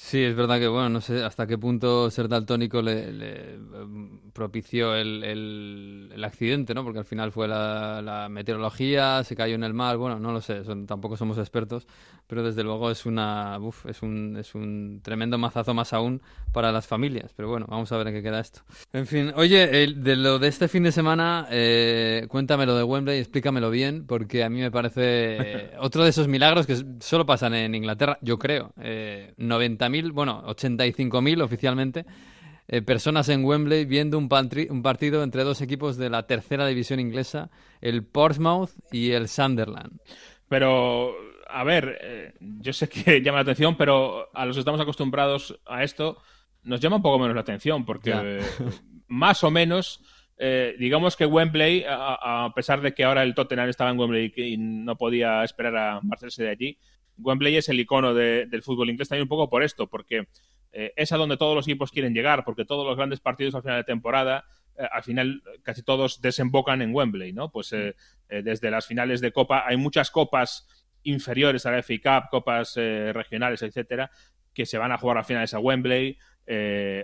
Sí, 0.00 0.22
es 0.22 0.36
verdad 0.36 0.60
que, 0.60 0.68
bueno, 0.68 0.88
no 0.88 1.00
sé 1.00 1.24
hasta 1.24 1.44
qué 1.48 1.58
punto 1.58 2.08
ser 2.08 2.28
daltónico 2.28 2.80
le, 2.80 3.12
le, 3.12 3.54
em, 3.54 4.20
propició 4.32 4.94
el, 4.94 5.24
el- 5.24 6.12
el 6.14 6.22
accidente, 6.24 6.72
¿no? 6.72 6.84
Porque 6.84 7.00
al 7.00 7.04
final 7.04 7.32
fue 7.32 7.48
la, 7.48 8.00
la 8.00 8.28
meteorología, 8.28 9.24
se 9.24 9.34
cayó 9.34 9.56
en 9.56 9.64
el 9.64 9.74
mar, 9.74 9.96
bueno, 9.96 10.20
no 10.20 10.30
lo 10.30 10.40
sé, 10.40 10.62
son- 10.62 10.86
tampoco 10.86 11.16
somos 11.16 11.36
expertos, 11.38 11.88
pero 12.28 12.44
desde 12.44 12.62
luego 12.62 12.92
es 12.92 13.06
una, 13.06 13.58
uf, 13.58 13.86
es 13.86 14.00
un, 14.02 14.36
es 14.38 14.54
un 14.54 15.00
tremendo 15.02 15.36
mazazo 15.36 15.74
más 15.74 15.92
aún 15.92 16.22
para 16.52 16.70
las 16.70 16.86
familias. 16.86 17.32
Pero 17.34 17.48
bueno, 17.48 17.66
vamos 17.68 17.90
a 17.90 17.96
ver 17.96 18.06
en 18.06 18.14
qué 18.14 18.22
queda 18.22 18.38
esto. 18.38 18.60
En 18.92 19.04
fin, 19.08 19.32
oye, 19.34 19.82
el- 19.82 20.04
de 20.04 20.14
lo 20.14 20.38
de 20.38 20.46
este 20.46 20.68
fin 20.68 20.84
de 20.84 20.92
semana, 20.92 21.48
eh, 21.50 22.24
cuéntamelo 22.28 22.76
de 22.76 22.84
Wembley, 22.84 23.18
explícamelo 23.18 23.68
bien, 23.68 24.06
porque 24.06 24.44
a 24.44 24.48
mí 24.48 24.60
me 24.60 24.70
parece 24.70 25.00
eh, 25.02 25.70
otro 25.80 26.04
de 26.04 26.10
esos 26.10 26.28
milagros 26.28 26.68
que 26.68 26.76
solo 27.00 27.26
pasan 27.26 27.54
en 27.54 27.74
Inglaterra, 27.74 28.16
yo 28.22 28.38
creo. 28.38 28.72
Eh, 28.80 29.34
90.000, 29.88 30.12
bueno, 30.12 30.42
85.000 30.46 31.42
oficialmente, 31.42 32.06
eh, 32.68 32.82
personas 32.82 33.28
en 33.28 33.44
Wembley 33.44 33.84
viendo 33.86 34.18
un, 34.18 34.28
partido 34.28 35.22
entre 35.22 35.44
dos 35.44 35.60
equipos 35.62 35.96
de 35.96 36.10
la 36.10 36.26
tercera 36.26 36.66
división 36.66 37.00
inglesa, 37.00 37.50
el 37.80 38.04
Portsmouth 38.04 38.70
y 38.92 39.12
el 39.12 39.28
Sunderland. 39.28 40.00
Pero, 40.48 41.14
a 41.48 41.64
ver, 41.64 41.98
eh, 42.02 42.34
yo 42.40 42.72
sé 42.72 42.88
que 42.88 43.20
llama 43.22 43.38
la 43.38 43.42
atención, 43.42 43.76
pero 43.76 44.28
a 44.34 44.44
los 44.44 44.56
que 44.56 44.60
estamos 44.60 44.80
acostumbrados 44.80 45.58
a 45.66 45.82
esto, 45.82 46.18
nos 46.64 46.80
llama 46.80 46.96
un 46.96 47.02
poco 47.02 47.18
menos 47.18 47.34
la 47.34 47.40
atención, 47.40 47.84
porque 47.84 48.12
eh, 48.14 48.40
más 49.08 49.42
o 49.44 49.50
menos, 49.50 50.02
eh, 50.36 50.76
digamos 50.78 51.16
que 51.16 51.26
Wembley, 51.26 51.84
a, 51.88 52.44
a 52.44 52.52
pesar 52.52 52.80
de 52.80 52.92
que 52.92 53.04
ahora 53.04 53.22
el 53.22 53.34
Tottenham 53.34 53.68
estaba 53.68 53.90
en 53.90 53.98
Wembley 53.98 54.32
y 54.36 54.56
no 54.58 54.96
podía 54.96 55.42
esperar 55.44 55.76
a 55.76 56.00
marcharse 56.02 56.44
de 56.44 56.50
allí, 56.50 56.78
Wembley 57.18 57.56
es 57.56 57.68
el 57.68 57.80
icono 57.80 58.14
de- 58.14 58.46
del 58.46 58.62
fútbol 58.62 58.90
inglés 58.90 59.08
también 59.08 59.24
un 59.24 59.28
poco 59.28 59.48
por 59.50 59.62
esto, 59.62 59.86
porque 59.88 60.28
eh, 60.72 60.92
es 60.96 61.12
a 61.12 61.16
donde 61.16 61.36
todos 61.36 61.54
los 61.54 61.66
equipos 61.66 61.90
quieren 61.90 62.12
llegar, 62.14 62.44
porque 62.44 62.64
todos 62.64 62.86
los 62.86 62.96
grandes 62.96 63.20
partidos 63.20 63.54
al 63.54 63.62
final 63.62 63.78
de 63.78 63.84
temporada, 63.84 64.44
eh, 64.78 64.86
al 64.92 65.02
final 65.02 65.42
casi 65.62 65.82
todos 65.82 66.20
desembocan 66.20 66.82
en 66.82 66.94
Wembley, 66.94 67.32
¿no? 67.32 67.50
Pues 67.50 67.72
eh, 67.72 67.94
desde 68.28 68.70
las 68.70 68.86
finales 68.86 69.20
de 69.20 69.32
Copa 69.32 69.64
hay 69.66 69.76
muchas 69.78 70.10
copas 70.10 70.66
inferiores 71.02 71.64
a 71.64 71.70
la 71.72 71.78
FA 71.82 71.94
Cup, 72.20 72.28
copas 72.30 72.74
regionales, 72.76 73.62
etcétera, 73.62 74.10
que 74.52 74.66
se 74.66 74.76
van 74.76 74.92
a 74.92 74.98
jugar 74.98 75.16
a 75.18 75.24
finales 75.24 75.54
a 75.54 75.58
Wembley. 75.60 76.18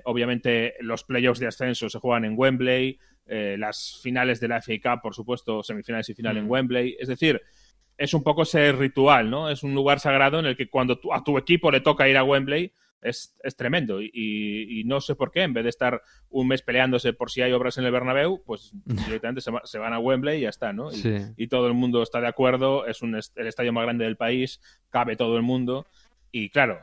Obviamente 0.04 0.74
los 0.80 1.04
playoffs 1.04 1.40
de 1.40 1.46
ascenso 1.46 1.88
se 1.88 1.98
juegan 1.98 2.24
en 2.24 2.34
Wembley, 2.36 2.98
las 3.26 3.98
finales 4.02 4.40
de 4.40 4.48
la 4.48 4.58
FA 4.60 4.74
Cup, 4.82 5.00
por 5.02 5.14
supuesto, 5.14 5.62
semifinales 5.62 6.08
y 6.10 6.14
final 6.14 6.36
en 6.36 6.44
Mm. 6.46 6.50
Wembley. 6.50 6.96
Es 6.98 7.08
decir, 7.08 7.40
es 7.98 8.14
un 8.14 8.22
poco 8.22 8.42
ese 8.42 8.72
ritual, 8.72 9.30
¿no? 9.30 9.48
Es 9.50 9.62
un 9.62 9.74
lugar 9.74 10.00
sagrado 10.00 10.38
en 10.40 10.46
el 10.46 10.56
que 10.56 10.68
cuando 10.68 10.98
tu- 10.98 11.12
a 11.12 11.22
tu 11.22 11.38
equipo 11.38 11.70
le 11.70 11.80
toca 11.80 12.08
ir 12.08 12.16
a 12.16 12.24
Wembley 12.24 12.72
es, 13.02 13.36
es 13.42 13.54
tremendo. 13.56 14.00
Y, 14.00 14.10
y- 14.14 14.80
y 14.80 14.84
no 14.84 15.00
sé 15.00 15.14
por 15.14 15.30
qué, 15.30 15.42
en 15.42 15.52
vez 15.52 15.64
de 15.64 15.70
estar 15.70 16.02
un 16.30 16.48
mes 16.48 16.62
peleándose 16.62 17.12
por 17.12 17.30
si 17.30 17.42
hay 17.42 17.52
obras 17.52 17.76
en 17.78 17.84
el 17.84 17.92
Bernabéu, 17.92 18.42
pues 18.44 18.72
directamente 19.20 19.40
se, 19.40 19.50
se 19.64 19.78
van 19.78 19.92
a 19.92 19.98
Wembley 19.98 20.38
y 20.38 20.42
ya 20.42 20.48
está, 20.48 20.72
¿no? 20.72 20.90
Y, 20.90 20.96
Sí. 20.96 21.14
y 21.36 21.46
todo 21.48 21.66
el 21.66 21.74
mundo 21.74 22.02
está 22.02 22.20
de 22.20 22.28
acuerdo, 22.28 22.86
es 22.86 23.02
un 23.02 23.14
el 23.14 23.46
estadio 23.46 23.72
más 23.72 23.84
grande 23.84 24.04
del 24.06 24.16
país, 24.16 24.60
cabe 24.90 25.16
todo 25.16 25.36
el 25.36 25.42
mundo. 25.42 25.86
Y 26.32 26.48
claro, 26.50 26.80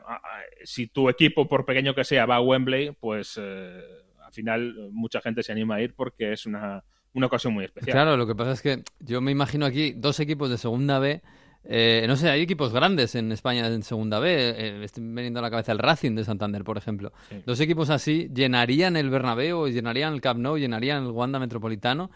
si 0.63 0.87
tu 0.87 1.09
equipo, 1.09 1.49
por 1.49 1.65
pequeño 1.65 1.93
que 1.93 2.05
sea, 2.05 2.25
va 2.25 2.37
a 2.37 2.41
Wembley, 2.41 2.91
pues 2.99 3.37
eh, 3.41 3.81
al 4.23 4.31
final 4.31 4.89
mucha 4.91 5.19
gente 5.19 5.43
se 5.43 5.51
anima 5.51 5.75
a 5.75 5.81
ir 5.81 5.93
porque 5.93 6.31
es 6.31 6.45
una, 6.45 6.85
una 7.13 7.27
ocasión 7.27 7.53
muy 7.53 7.65
especial. 7.65 7.93
Claro, 7.93 8.17
lo 8.17 8.25
que 8.27 8.35
pasa 8.35 8.51
es 8.53 8.61
que 8.61 8.83
yo 8.99 9.21
me 9.21 9.31
imagino 9.31 9.65
aquí 9.65 9.93
dos 9.95 10.19
equipos 10.19 10.49
de 10.49 10.57
segunda 10.57 10.99
B. 10.99 11.21
eh, 11.63 12.05
no 12.07 12.15
sé, 12.15 12.29
hay 12.29 12.41
equipos 12.41 12.73
grandes 12.73 13.13
en 13.15 13.31
España 13.31 13.67
en 13.67 13.83
segunda 13.83 14.19
B. 14.19 14.29
eh, 14.33 14.83
estoy 14.83 15.03
veniendo 15.05 15.39
a 15.39 15.43
la 15.43 15.49
cabeza 15.51 15.71
el 15.71 15.77
Racing 15.79 16.15
de 16.15 16.23
Santander, 16.23 16.63
por 16.63 16.77
ejemplo. 16.77 17.11
Sí. 17.29 17.35
Dos 17.45 17.59
equipos 17.59 17.89
así 17.89 18.29
llenarían 18.33 18.95
el 18.97 19.09
Bernabéu, 19.09 19.67
llenarían 19.67 20.13
el 20.13 20.21
Camp 20.21 20.39
Nou, 20.39 20.57
llenarían 20.57 21.03
el 21.05 21.11
Wanda 21.11 21.37
Metropolitano. 21.39 22.09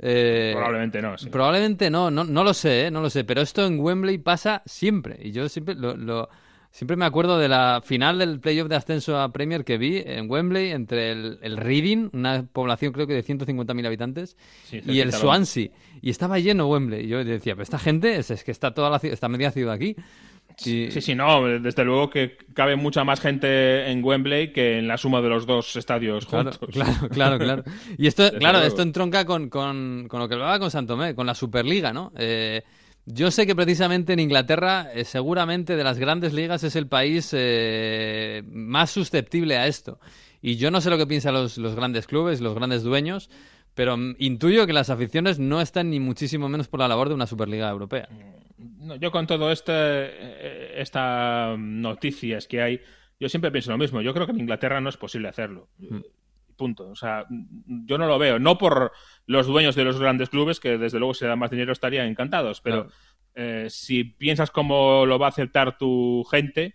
Eh, 0.00 0.52
Probablemente 0.54 1.02
no. 1.02 1.18
sí. 1.18 1.28
Probablemente 1.28 1.90
no, 1.90 2.10
no, 2.10 2.24
no 2.24 2.44
lo 2.44 2.54
sé, 2.54 2.86
¿eh? 2.86 2.90
no 2.90 3.00
lo 3.00 3.10
sé, 3.10 3.24
pero 3.24 3.40
esto 3.40 3.66
en 3.66 3.80
Wembley 3.80 4.18
pasa 4.18 4.62
siempre. 4.64 5.16
Y 5.22 5.32
yo 5.32 5.48
siempre 5.48 5.74
lo, 5.74 5.96
lo- 5.96 6.28
siempre 6.70 6.96
me 6.96 7.04
acuerdo 7.04 7.38
de 7.38 7.48
la 7.48 7.80
final 7.84 8.18
del 8.18 8.40
playoff 8.40 8.68
de 8.68 8.76
ascenso 8.76 9.18
a 9.20 9.32
Premier 9.32 9.64
que 9.64 9.78
vi 9.78 10.02
en 10.04 10.30
Wembley 10.30 10.70
entre 10.70 11.12
el, 11.12 11.38
el 11.42 11.56
Reading, 11.56 12.10
una 12.12 12.44
población 12.52 12.92
creo 12.92 13.06
que 13.06 13.14
de 13.14 13.24
150.000 13.24 13.86
habitantes, 13.86 14.36
Sí, 14.64 14.80
y 14.86 15.00
el 15.00 15.12
Swansea. 15.12 15.68
Y 16.00 16.10
estaba 16.10 16.38
lleno 16.38 16.66
Wembley. 16.68 17.04
Y 17.04 17.08
yo 17.08 17.24
decía, 17.24 17.54
pero 17.54 17.62
esta 17.64 17.78
gente 17.78 18.16
es, 18.16 18.30
es 18.30 18.44
que 18.44 18.52
está 18.52 18.72
toda 18.72 18.90
la, 18.90 18.96
está 18.96 19.28
media 19.28 19.50
ciudad 19.50 19.74
aquí. 19.74 19.96
Y- 20.64 20.90
Sí, 20.90 21.00
sí, 21.00 21.14
no, 21.14 21.44
desde 21.60 21.84
luego 21.84 22.10
que 22.10 22.36
cabe 22.54 22.74
mucha 22.74 23.04
más 23.04 23.20
gente 23.20 23.88
en 23.90 24.02
Wembley 24.02 24.52
que 24.52 24.78
en 24.78 24.88
la 24.88 24.96
suma 24.96 25.20
de 25.20 25.28
los 25.28 25.46
dos 25.46 25.76
estadios 25.76 26.26
Claro, 26.26 26.50
juntos. 26.52 26.68
claro, 26.72 27.08
claro, 27.10 27.38
claro. 27.38 27.64
Y 27.96 28.06
esto, 28.08 28.22
Desde 28.24 28.38
claro, 28.38 28.58
luego. 28.58 28.68
esto 28.68 28.82
entronca 28.82 29.24
con, 29.24 29.48
con, 29.50 30.06
con 30.08 30.18
lo 30.20 30.28
que 30.28 30.34
hablaba 30.34 30.58
con 30.58 30.70
Santomé, 30.70 31.14
con 31.14 31.26
la 31.26 31.34
Superliga, 31.34 31.92
¿no? 31.92 32.12
Eh, 32.16 32.62
yo 33.10 33.30
sé 33.30 33.46
que 33.46 33.56
precisamente 33.56 34.12
en 34.12 34.20
Inglaterra, 34.20 34.90
eh, 34.92 35.04
seguramente 35.04 35.76
de 35.76 35.84
las 35.84 35.98
grandes 35.98 36.34
ligas 36.34 36.62
es 36.62 36.76
el 36.76 36.86
país 36.86 37.30
eh, 37.32 38.42
más 38.46 38.90
susceptible 38.90 39.56
a 39.56 39.66
esto. 39.66 39.98
Y 40.42 40.56
yo 40.56 40.70
no 40.70 40.80
sé 40.80 40.90
lo 40.90 40.98
que 40.98 41.06
piensan 41.06 41.34
los, 41.34 41.56
los 41.56 41.74
grandes 41.74 42.06
clubes, 42.06 42.40
los 42.40 42.54
grandes 42.54 42.82
dueños, 42.82 43.30
pero 43.74 43.96
mm, 43.96 44.16
intuyo 44.18 44.66
que 44.66 44.72
las 44.72 44.90
aficiones 44.90 45.38
no 45.38 45.60
están 45.60 45.90
ni 45.90 46.00
muchísimo 46.00 46.48
menos 46.48 46.68
por 46.68 46.80
la 46.80 46.88
labor 46.88 47.08
de 47.08 47.14
una 47.14 47.26
Superliga 47.26 47.70
Europea. 47.70 48.08
No, 48.58 48.96
yo 48.96 49.10
con 49.10 49.26
todo 49.26 49.50
este, 49.50 49.72
eh, 49.72 50.74
esta 50.76 51.56
noticias 51.56 52.46
que 52.46 52.60
hay, 52.60 52.80
yo 53.18 53.28
siempre 53.28 53.50
pienso 53.50 53.70
lo 53.70 53.78
mismo. 53.78 54.02
Yo 54.02 54.12
creo 54.12 54.26
que 54.26 54.32
en 54.32 54.40
Inglaterra 54.40 54.80
no 54.80 54.90
es 54.90 54.96
posible 54.96 55.28
hacerlo. 55.28 55.68
Punto. 56.58 56.90
O 56.90 56.94
sea, 56.96 57.24
yo 57.30 57.96
no 57.96 58.06
lo 58.06 58.18
veo. 58.18 58.38
No 58.38 58.58
por 58.58 58.92
los 59.26 59.46
dueños 59.46 59.74
de 59.76 59.84
los 59.84 59.98
grandes 59.98 60.28
clubes, 60.28 60.60
que 60.60 60.76
desde 60.76 60.98
luego 60.98 61.14
si 61.14 61.24
da 61.24 61.36
más 61.36 61.50
dinero 61.50 61.72
estarían 61.72 62.06
encantados, 62.08 62.60
pero 62.60 62.88
Claro. 62.88 62.96
eh, 63.36 63.66
si 63.70 64.04
piensas 64.04 64.50
cómo 64.50 65.06
lo 65.06 65.18
va 65.18 65.26
a 65.26 65.30
aceptar 65.30 65.78
tu 65.78 66.24
gente, 66.30 66.74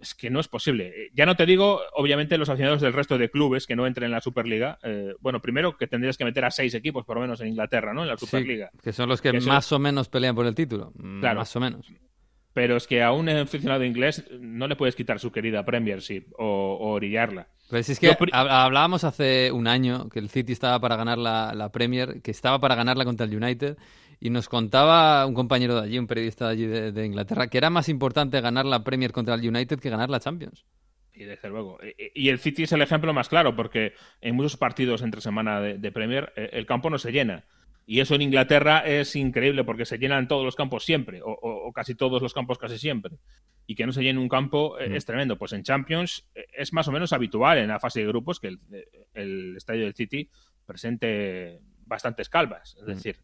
es 0.00 0.14
que 0.14 0.28
no 0.30 0.40
es 0.40 0.48
posible. 0.48 0.88
Eh, 0.88 1.10
Ya 1.14 1.24
no 1.26 1.36
te 1.36 1.46
digo, 1.46 1.80
obviamente, 1.94 2.36
los 2.38 2.48
aficionados 2.48 2.80
del 2.82 2.92
resto 2.92 3.16
de 3.18 3.30
clubes 3.30 3.66
que 3.66 3.76
no 3.76 3.86
entren 3.86 4.06
en 4.06 4.10
la 4.12 4.20
Superliga. 4.20 4.78
Eh, 4.82 5.14
bueno, 5.20 5.40
primero 5.40 5.76
que 5.76 5.86
tendrías 5.86 6.16
que 6.18 6.24
meter 6.24 6.44
a 6.44 6.50
seis 6.50 6.74
equipos, 6.74 7.04
por 7.04 7.16
lo 7.16 7.20
menos, 7.22 7.40
en 7.40 7.48
Inglaterra, 7.48 7.94
¿no? 7.94 8.02
En 8.02 8.08
la 8.08 8.16
Sí, 8.16 8.26
Superliga. 8.26 8.70
que 8.82 8.92
son 8.92 9.08
los 9.08 9.20
que, 9.22 9.32
más 9.40 9.70
o 9.72 9.78
menos 9.78 10.08
pelean 10.08 10.34
por 10.34 10.46
el 10.46 10.54
título. 10.54 10.92
Mm, 10.96 11.20
Claro. 11.20 11.38
Más 11.40 11.54
o 11.56 11.60
menos. 11.60 11.86
Pero 12.52 12.76
es 12.76 12.86
que 12.86 13.02
a 13.02 13.10
un 13.12 13.28
aficionado 13.28 13.82
inglés 13.82 14.24
no 14.40 14.68
le 14.68 14.76
puedes 14.76 14.94
quitar 14.94 15.18
su 15.18 15.32
querida 15.32 15.64
Premiership 15.64 16.26
o, 16.38 16.44
o 16.80 16.88
orillarla. 16.92 17.48
Pues 17.74 17.88
es 17.88 17.98
que 17.98 18.06
Yo 18.06 18.14
hablábamos 18.32 19.02
hace 19.02 19.50
un 19.50 19.66
año 19.66 20.08
que 20.08 20.20
el 20.20 20.28
City 20.28 20.52
estaba 20.52 20.78
para 20.78 20.94
ganar 20.94 21.18
la, 21.18 21.54
la 21.56 21.72
Premier, 21.72 22.22
que 22.22 22.30
estaba 22.30 22.60
para 22.60 22.76
ganarla 22.76 23.04
contra 23.04 23.26
el 23.26 23.34
United, 23.34 23.76
y 24.20 24.30
nos 24.30 24.48
contaba 24.48 25.26
un 25.26 25.34
compañero 25.34 25.74
de 25.74 25.82
allí, 25.82 25.98
un 25.98 26.06
periodista 26.06 26.46
de 26.46 26.52
allí 26.52 26.66
de, 26.66 26.92
de 26.92 27.04
Inglaterra, 27.04 27.48
que 27.48 27.58
era 27.58 27.70
más 27.70 27.88
importante 27.88 28.40
ganar 28.40 28.64
la 28.64 28.84
Premier 28.84 29.10
contra 29.10 29.34
el 29.34 29.48
United 29.48 29.80
que 29.80 29.90
ganar 29.90 30.08
la 30.08 30.20
Champions. 30.20 30.64
Y 31.12 31.24
desde 31.24 31.48
luego. 31.48 31.80
Y 32.14 32.28
el 32.28 32.38
City 32.38 32.62
es 32.62 32.70
el 32.70 32.80
ejemplo 32.80 33.12
más 33.12 33.28
claro, 33.28 33.56
porque 33.56 33.94
en 34.20 34.36
muchos 34.36 34.56
partidos 34.56 35.02
entre 35.02 35.20
semana 35.20 35.60
de, 35.60 35.90
Premier 35.90 36.32
eh, 36.36 36.50
el 36.52 36.66
campo 36.66 36.90
no 36.90 36.98
se 36.98 37.10
llena. 37.10 37.42
Y 37.86 38.00
eso 38.00 38.14
en 38.14 38.22
Inglaterra 38.22 38.78
es 38.80 39.14
increíble 39.14 39.64
porque 39.64 39.84
se 39.84 39.98
llenan 39.98 40.26
todos 40.26 40.44
los 40.44 40.56
campos 40.56 40.84
siempre, 40.84 41.20
o, 41.22 41.70
casi 41.74 41.94
todos 41.94 42.22
los 42.22 42.32
campos 42.32 42.58
casi 42.58 42.78
siempre. 42.78 43.16
Y 43.66 43.74
que 43.74 43.86
no 43.86 43.92
se 43.92 44.02
llene 44.02 44.20
un 44.20 44.28
campo 44.28 44.78
eh, 44.78 44.88
mm. 44.88 44.94
es 44.94 45.04
tremendo. 45.04 45.38
Pues 45.38 45.52
en 45.52 45.62
Champions 45.62 46.26
eh, 46.34 46.46
es 46.56 46.72
más 46.72 46.88
o 46.88 46.92
menos 46.92 47.12
habitual 47.12 47.58
en 47.58 47.68
la 47.68 47.80
fase 47.80 48.00
de 48.00 48.06
grupos 48.06 48.40
que 48.40 48.56
el, 49.14 49.56
estadio 49.56 49.84
del 49.84 49.94
City 49.94 50.28
presente 50.64 51.60
bastantes 51.86 52.28
calvas. 52.28 52.76
Es 52.78 52.84
mm. 52.84 52.86
decir, 52.86 53.16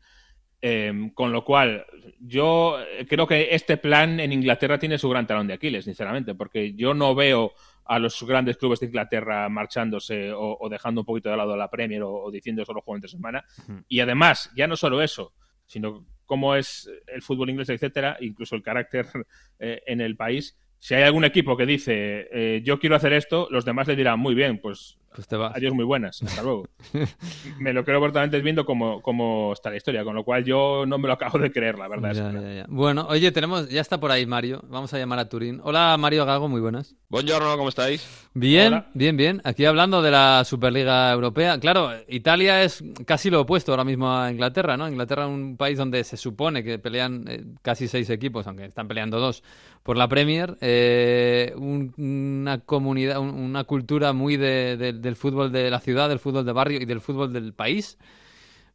Em, 0.62 1.08
con 1.10 1.32
lo 1.32 1.42
cual, 1.42 1.86
yo 2.20 2.76
creo 3.08 3.26
que 3.26 3.54
este 3.54 3.78
plan 3.78 4.20
en 4.20 4.30
Inglaterra 4.30 4.78
tiene 4.78 4.98
su 4.98 5.08
gran 5.08 5.26
talón 5.26 5.46
de 5.46 5.54
Aquiles, 5.54 5.86
sinceramente, 5.86 6.34
porque 6.34 6.74
yo 6.74 6.92
no 6.92 7.14
veo 7.14 7.52
a 7.84 7.98
los 7.98 8.22
grandes 8.22 8.56
clubes 8.56 8.80
de 8.80 8.86
Inglaterra 8.86 9.48
marchándose 9.48 10.32
o, 10.32 10.68
dejando 10.70 11.00
un 11.00 11.04
poquito 11.04 11.30
de 11.30 11.36
lado 11.36 11.54
a 11.54 11.56
la 11.56 11.68
Premier 11.68 12.02
o, 12.04 12.30
diciendo 12.30 12.64
solo 12.64 12.82
juego 12.82 12.96
entre 12.96 13.10
semana. 13.10 13.44
Y 13.88 14.00
además, 14.00 14.50
ya 14.54 14.66
no 14.66 14.76
solo 14.76 15.02
eso, 15.02 15.32
sino 15.66 16.06
cómo 16.24 16.54
es 16.54 16.88
el 17.08 17.22
fútbol 17.22 17.50
inglés, 17.50 17.70
etcétera, 17.70 18.16
incluso 18.20 18.54
el 18.54 18.62
carácter 18.62 19.06
eh, 19.58 19.82
en 19.86 20.00
el 20.00 20.16
país. 20.16 20.56
Si 20.78 20.94
hay 20.94 21.02
algún 21.02 21.24
equipo 21.24 21.56
que 21.56 21.66
dice 21.66 22.28
eh, 22.32 22.62
yo 22.64 22.78
quiero 22.78 22.94
hacer 22.94 23.12
esto, 23.12 23.48
los 23.50 23.64
demás 23.64 23.88
le 23.88 23.96
dirán 23.96 24.20
muy 24.20 24.36
bien, 24.36 24.60
pues 24.60 24.99
pues 25.14 25.26
te 25.26 25.36
vas. 25.36 25.56
Adiós, 25.56 25.74
muy 25.74 25.84
buenas. 25.84 26.22
Hasta 26.22 26.42
luego. 26.42 26.68
me 27.58 27.72
lo 27.72 27.84
creo 27.84 27.98
correctamente 27.98 28.40
viendo 28.40 28.64
cómo, 28.64 29.02
cómo, 29.02 29.52
está 29.52 29.70
la 29.70 29.76
historia, 29.76 30.04
con 30.04 30.14
lo 30.14 30.24
cual 30.24 30.44
yo 30.44 30.84
no 30.86 30.98
me 30.98 31.08
lo 31.08 31.14
acabo 31.14 31.38
de 31.38 31.50
creer, 31.50 31.78
la 31.78 31.88
verdad. 31.88 32.66
Bueno, 32.68 33.06
oye, 33.08 33.32
tenemos, 33.32 33.68
ya 33.68 33.80
está 33.80 33.98
por 33.98 34.12
ahí 34.12 34.24
Mario. 34.26 34.62
Vamos 34.68 34.94
a 34.94 34.98
llamar 34.98 35.18
a 35.18 35.28
Turín. 35.28 35.60
Hola, 35.64 35.96
Mario 35.98 36.24
Gago, 36.24 36.48
muy 36.48 36.60
buenas. 36.60 36.94
Buongiorno, 37.08 37.56
¿cómo 37.56 37.70
estáis? 37.70 38.06
Bien, 38.34 38.84
bien, 38.94 39.16
bien. 39.16 39.40
Aquí 39.42 39.64
hablando 39.64 40.00
de 40.00 40.12
la 40.12 40.44
Superliga 40.44 41.10
Europea. 41.12 41.58
Claro, 41.58 41.90
Italia 42.06 42.62
es 42.62 42.84
casi 43.04 43.30
lo 43.30 43.40
opuesto 43.40 43.72
ahora 43.72 43.84
mismo 43.84 44.12
a 44.16 44.30
Inglaterra, 44.30 44.76
¿no? 44.76 44.88
Inglaterra 44.88 45.24
es 45.24 45.30
un 45.30 45.56
país 45.56 45.76
donde 45.76 46.04
se 46.04 46.16
supone 46.16 46.62
que 46.62 46.78
pelean 46.78 47.24
eh, 47.26 47.44
casi 47.62 47.88
seis 47.88 48.08
equipos, 48.10 48.46
aunque 48.46 48.66
están 48.66 48.86
peleando 48.86 49.18
dos 49.18 49.42
por 49.82 49.96
la 49.96 50.08
Premier. 50.08 50.56
Eh, 50.60 51.52
una 51.56 52.60
comunidad, 52.60 53.20
una 53.20 53.64
cultura 53.64 54.12
muy 54.12 54.36
de 54.36 54.76
del 54.76 55.16
fútbol 55.16 55.52
de 55.52 55.70
la 55.70 55.80
ciudad, 55.80 56.08
del 56.08 56.18
fútbol 56.18 56.44
de 56.44 56.52
barrio 56.52 56.80
y 56.80 56.84
del 56.84 57.00
fútbol 57.00 57.32
del 57.32 57.52
país. 57.52 57.98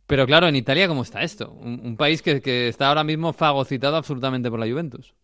Pero 0.07 0.27
claro, 0.27 0.47
en 0.47 0.55
Italia, 0.55 0.87
¿cómo 0.87 1.01
está 1.01 1.23
esto? 1.23 1.51
Un, 1.51 1.97
país 1.97 2.21
que, 2.21 2.39
que, 2.39 2.67
está 2.67 2.89
ahora 2.89 3.03
mismo 3.03 3.33
fagocitado 3.33 3.95
absolutamente 3.95 4.51
por 4.51 4.59
la 4.59 4.67
Juventus. 4.67 5.15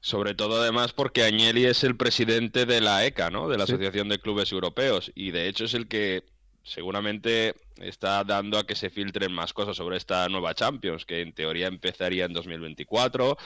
Sobre 0.00 0.34
todo, 0.34 0.62
además, 0.62 0.92
porque 0.92 1.24
Agnelli 1.24 1.64
es 1.64 1.82
el 1.82 1.96
presidente 1.96 2.66
de 2.66 2.80
la 2.80 3.04
ECA, 3.04 3.30
¿no? 3.30 3.48
De 3.48 3.58
la 3.58 3.64
Asociación 3.64 4.08
de 4.08 4.20
Clubes 4.20 4.52
Europeos. 4.52 5.10
Y 5.16 5.32
de 5.32 5.48
hecho 5.48 5.64
es 5.64 5.74
el 5.74 5.88
que 5.88 6.22
seguramente 6.62 7.54
está 7.78 8.22
dando 8.22 8.58
a 8.58 8.66
que 8.66 8.76
se 8.76 8.90
filtren 8.90 9.32
más 9.32 9.52
cosas 9.52 9.76
sobre 9.76 9.96
esta 9.96 10.28
nueva 10.28 10.54
Champions, 10.54 11.04
que 11.04 11.22
en 11.22 11.32
teoría 11.32 11.66
empezaría 11.66 12.26
en 12.26 12.32
2024 12.32 13.36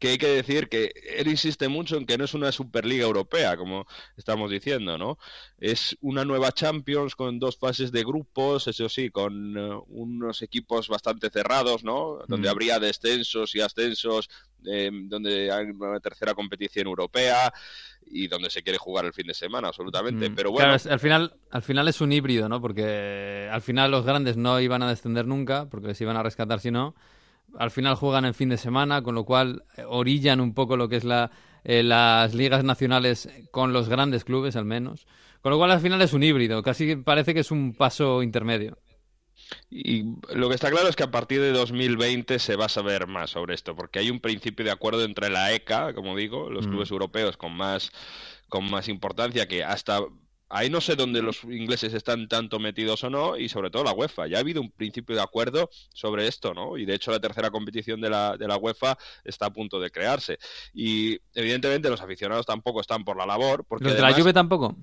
que 0.00 0.08
hay 0.08 0.18
que 0.18 0.28
decir 0.28 0.70
que 0.70 0.92
él 1.18 1.28
insiste 1.28 1.68
mucho 1.68 1.98
en 1.98 2.06
que 2.06 2.16
no 2.16 2.24
es 2.24 2.32
una 2.32 2.50
Superliga 2.52 3.04
Europea, 3.04 3.58
como 3.58 3.86
estamos 4.16 4.50
diciendo, 4.50 4.96
¿no? 4.96 5.18
Es 5.58 5.96
una 6.00 6.24
nueva 6.24 6.52
Champions 6.52 7.14
con 7.14 7.38
dos 7.38 7.58
fases 7.58 7.92
de 7.92 8.02
grupos, 8.02 8.66
eso 8.66 8.88
sí, 8.88 9.10
con 9.10 9.56
eh, 9.58 9.78
unos 9.88 10.40
equipos 10.40 10.88
bastante 10.88 11.28
cerrados, 11.28 11.84
¿no? 11.84 12.20
Donde 12.26 12.48
mm. 12.48 12.50
habría 12.50 12.78
descensos 12.78 13.54
y 13.54 13.60
ascensos, 13.60 14.30
eh, 14.64 14.90
donde 14.90 15.52
hay 15.52 15.66
una 15.66 16.00
tercera 16.00 16.34
competición 16.34 16.86
europea 16.86 17.52
y 18.06 18.26
donde 18.26 18.48
se 18.48 18.62
quiere 18.62 18.78
jugar 18.78 19.04
el 19.04 19.12
fin 19.12 19.26
de 19.26 19.34
semana, 19.34 19.68
absolutamente. 19.68 20.30
Mm. 20.30 20.34
Pero 20.34 20.50
bueno. 20.50 20.72
al 20.72 21.00
final, 21.00 21.36
al 21.50 21.62
final 21.62 21.86
es 21.88 22.00
un 22.00 22.10
híbrido, 22.10 22.48
¿no? 22.48 22.62
Porque 22.62 23.50
al 23.52 23.60
final 23.60 23.90
los 23.90 24.06
grandes 24.06 24.38
no 24.38 24.58
iban 24.60 24.82
a 24.82 24.88
descender 24.88 25.26
nunca, 25.26 25.68
porque 25.68 25.88
les 25.88 26.00
iban 26.00 26.16
a 26.16 26.22
rescatar 26.22 26.58
si 26.58 26.70
no 26.70 26.94
al 27.58 27.70
final 27.70 27.94
juegan 27.94 28.24
en 28.24 28.34
fin 28.34 28.48
de 28.48 28.56
semana, 28.56 29.02
con 29.02 29.14
lo 29.14 29.24
cual 29.24 29.64
eh, 29.76 29.84
orillan 29.86 30.40
un 30.40 30.54
poco 30.54 30.76
lo 30.76 30.88
que 30.88 30.96
es 30.96 31.04
la, 31.04 31.30
eh, 31.64 31.82
las 31.82 32.34
ligas 32.34 32.64
nacionales 32.64 33.28
con 33.50 33.72
los 33.72 33.88
grandes 33.88 34.24
clubes 34.24 34.56
al 34.56 34.64
menos. 34.64 35.06
Con 35.42 35.52
lo 35.52 35.58
cual 35.58 35.70
al 35.70 35.80
final 35.80 36.02
es 36.02 36.12
un 36.12 36.22
híbrido, 36.22 36.62
casi 36.62 36.96
parece 36.96 37.32
que 37.32 37.40
es 37.40 37.50
un 37.50 37.74
paso 37.74 38.22
intermedio. 38.22 38.78
Y 39.70 40.04
lo 40.34 40.48
que 40.48 40.54
está 40.54 40.70
claro 40.70 40.88
es 40.88 40.96
que 40.96 41.02
a 41.02 41.10
partir 41.10 41.40
de 41.40 41.52
2020 41.52 42.38
se 42.38 42.56
va 42.56 42.66
a 42.66 42.68
saber 42.68 43.06
más 43.06 43.30
sobre 43.30 43.54
esto, 43.54 43.74
porque 43.74 43.98
hay 43.98 44.10
un 44.10 44.20
principio 44.20 44.64
de 44.64 44.70
acuerdo 44.70 45.04
entre 45.04 45.30
la 45.30 45.52
ECA, 45.52 45.94
como 45.94 46.16
digo, 46.16 46.50
los 46.50 46.66
mm. 46.66 46.70
clubes 46.70 46.90
europeos 46.90 47.36
con 47.36 47.56
más, 47.56 47.90
con 48.48 48.70
más 48.70 48.88
importancia, 48.88 49.48
que 49.48 49.64
hasta 49.64 50.00
Ahí 50.52 50.68
no 50.68 50.80
sé 50.80 50.96
dónde 50.96 51.22
los 51.22 51.44
ingleses 51.44 51.94
están 51.94 52.26
tanto 52.26 52.58
metidos 52.58 53.04
o 53.04 53.10
no, 53.10 53.36
y 53.36 53.48
sobre 53.48 53.70
todo 53.70 53.84
la 53.84 53.92
UEFA. 53.92 54.26
Ya 54.26 54.38
ha 54.38 54.40
habido 54.40 54.60
un 54.60 54.72
principio 54.72 55.14
de 55.14 55.22
acuerdo 55.22 55.70
sobre 55.94 56.26
esto, 56.26 56.52
¿no? 56.54 56.76
Y 56.76 56.84
de 56.84 56.94
hecho 56.94 57.12
la 57.12 57.20
tercera 57.20 57.52
competición 57.52 58.00
de 58.00 58.10
la, 58.10 58.36
de 58.36 58.48
la 58.48 58.56
UEFA 58.56 58.98
está 59.22 59.46
a 59.46 59.52
punto 59.52 59.78
de 59.78 59.92
crearse. 59.92 60.38
Y 60.74 61.20
evidentemente 61.34 61.88
los 61.88 62.00
aficionados 62.00 62.46
tampoco 62.46 62.80
están 62.80 63.04
por 63.04 63.16
la 63.16 63.26
labor. 63.26 63.64
Porque 63.64 63.84
¿Los 63.84 63.94
de 63.94 64.02
la 64.02 64.12
Juve 64.12 64.32
tampoco? 64.32 64.76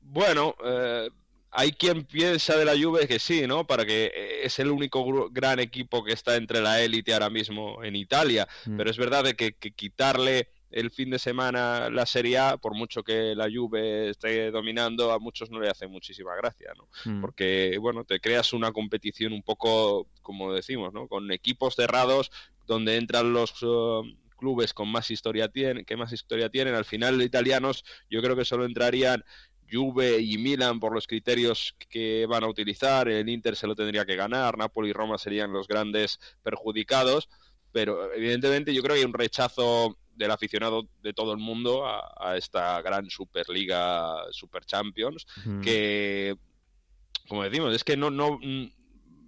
Bueno, 0.00 0.54
eh, 0.64 1.10
hay 1.50 1.72
quien 1.72 2.04
piensa 2.04 2.56
de 2.56 2.64
la 2.64 2.78
Juve 2.80 3.08
que 3.08 3.18
sí, 3.18 3.48
¿no? 3.48 3.66
Para 3.66 3.84
que 3.84 4.12
eh, 4.14 4.40
es 4.44 4.60
el 4.60 4.70
único 4.70 5.28
gran 5.30 5.58
equipo 5.58 6.04
que 6.04 6.12
está 6.12 6.36
entre 6.36 6.60
la 6.60 6.80
élite 6.80 7.12
ahora 7.12 7.30
mismo 7.30 7.82
en 7.82 7.96
Italia. 7.96 8.46
Mm. 8.64 8.76
Pero 8.76 8.90
es 8.90 8.96
verdad 8.96 9.24
que 9.34 9.54
quitarle 9.54 10.50
el 10.70 10.90
fin 10.90 11.10
de 11.10 11.18
semana 11.18 11.90
la 11.90 12.06
Serie 12.06 12.38
A, 12.38 12.56
por 12.56 12.74
mucho 12.74 13.02
que 13.02 13.34
la 13.34 13.48
Juve 13.52 14.10
esté 14.10 14.50
dominando, 14.50 15.12
a 15.12 15.18
muchos 15.18 15.50
no 15.50 15.60
le 15.60 15.68
hace 15.68 15.86
muchísima 15.86 16.34
gracia, 16.36 16.72
¿no? 16.76 16.88
Mm. 17.04 17.20
Porque, 17.20 17.76
bueno, 17.80 18.04
te 18.04 18.20
creas 18.20 18.52
una 18.52 18.72
competición 18.72 19.32
un 19.32 19.42
poco, 19.42 20.06
como 20.22 20.52
decimos, 20.52 20.92
¿no? 20.92 21.08
Con 21.08 21.30
equipos 21.32 21.74
cerrados 21.74 22.30
donde 22.66 22.96
entran 22.96 23.32
los... 23.32 23.62
Uh, 23.62 24.04
clubes 24.40 24.72
con 24.72 24.88
más 24.88 25.10
historia 25.10 25.48
tienen, 25.48 25.84
que 25.84 25.98
más 25.98 26.12
historia 26.12 26.48
tienen, 26.48 26.74
al 26.74 26.86
final 26.86 27.20
italianos 27.22 27.84
yo 28.08 28.22
creo 28.22 28.34
que 28.34 28.46
solo 28.46 28.64
entrarían 28.64 29.22
Juve 29.70 30.20
y 30.20 30.38
Milan 30.38 30.80
por 30.80 30.92
los 30.92 31.06
criterios 31.06 31.76
que 31.90 32.26
van 32.26 32.42
a 32.42 32.48
utilizar, 32.48 33.08
el 33.08 33.28
Inter 33.28 33.54
se 33.54 33.66
lo 33.66 33.76
tendría 33.76 34.04
que 34.04 34.16
ganar, 34.16 34.58
Napoli 34.58 34.90
y 34.90 34.92
Roma 34.92 35.18
serían 35.18 35.52
los 35.52 35.68
grandes 35.68 36.18
perjudicados, 36.42 37.28
pero 37.70 38.12
evidentemente 38.12 38.74
yo 38.74 38.82
creo 38.82 38.94
que 38.94 39.00
hay 39.00 39.06
un 39.06 39.12
rechazo 39.12 39.96
del 40.20 40.30
aficionado 40.30 40.86
de 41.02 41.14
todo 41.14 41.32
el 41.32 41.38
mundo 41.38 41.86
a, 41.86 42.36
esta 42.36 42.80
gran 42.82 43.08
Superliga, 43.08 44.16
Super 44.32 44.66
Champions, 44.66 45.26
que, 45.62 46.36
como 47.26 47.42
decimos, 47.42 47.74
es 47.74 47.82
que 47.82 47.96
no, 47.96 48.10
no, 48.10 48.38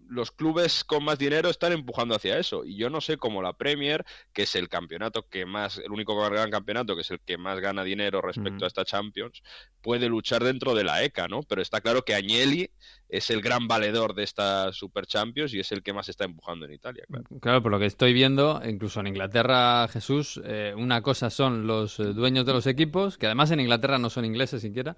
los 0.08 0.30
clubes 0.30 0.84
con 0.84 1.04
más 1.04 1.18
dinero 1.18 1.48
están 1.48 1.72
empujando 1.72 2.14
hacia 2.14 2.38
eso. 2.38 2.64
Y 2.64 2.76
yo 2.76 2.90
no 2.90 3.00
sé 3.00 3.16
cómo 3.16 3.42
la 3.42 3.54
Premier, 3.54 4.04
que 4.32 4.42
es 4.42 4.54
el 4.56 4.68
campeonato 4.68 5.28
que 5.28 5.46
más, 5.46 5.78
el 5.78 5.90
único 5.90 6.16
gran 6.30 6.50
campeonato 6.50 6.94
que 6.94 7.02
es 7.02 7.10
el 7.10 7.20
que 7.20 7.38
más 7.38 7.60
gana 7.60 7.84
dinero 7.84 8.20
respecto 8.20 8.64
a 8.64 8.68
esta 8.68 8.84
Champions, 8.84 9.42
puede 9.80 10.08
luchar 10.08 10.44
dentro 10.44 10.74
de 10.74 10.84
la 10.84 11.02
ECA, 11.02 11.28
¿no? 11.28 11.42
Pero 11.42 11.62
está 11.62 11.80
claro 11.80 12.02
que 12.02 12.14
Agnelli 12.14 12.70
es 13.08 13.30
el 13.30 13.42
gran 13.42 13.68
valedor 13.68 14.14
de 14.14 14.22
esta 14.22 14.72
Super 14.72 15.06
Champions 15.06 15.52
y 15.52 15.60
es 15.60 15.72
el 15.72 15.82
que 15.82 15.92
más 15.92 16.08
está 16.08 16.24
empujando 16.24 16.64
en 16.66 16.72
Italia. 16.72 17.04
Claro, 17.40 17.62
por 17.62 17.70
lo 17.70 17.78
que 17.78 17.86
estoy 17.86 18.12
viendo, 18.12 18.62
incluso 18.64 19.00
en 19.00 19.08
Inglaterra, 19.08 19.86
Jesús, 19.88 20.40
eh, 20.44 20.72
una 20.76 21.02
cosa 21.02 21.30
son 21.30 21.66
los 21.66 22.00
eh, 22.00 22.04
dueños 22.04 22.46
de 22.46 22.52
los 22.52 22.66
equipos, 22.66 23.18
que 23.18 23.26
además 23.26 23.50
en 23.50 23.60
Inglaterra 23.60 23.98
no 23.98 24.08
son 24.08 24.24
ingleses 24.24 24.62
siquiera, 24.62 24.96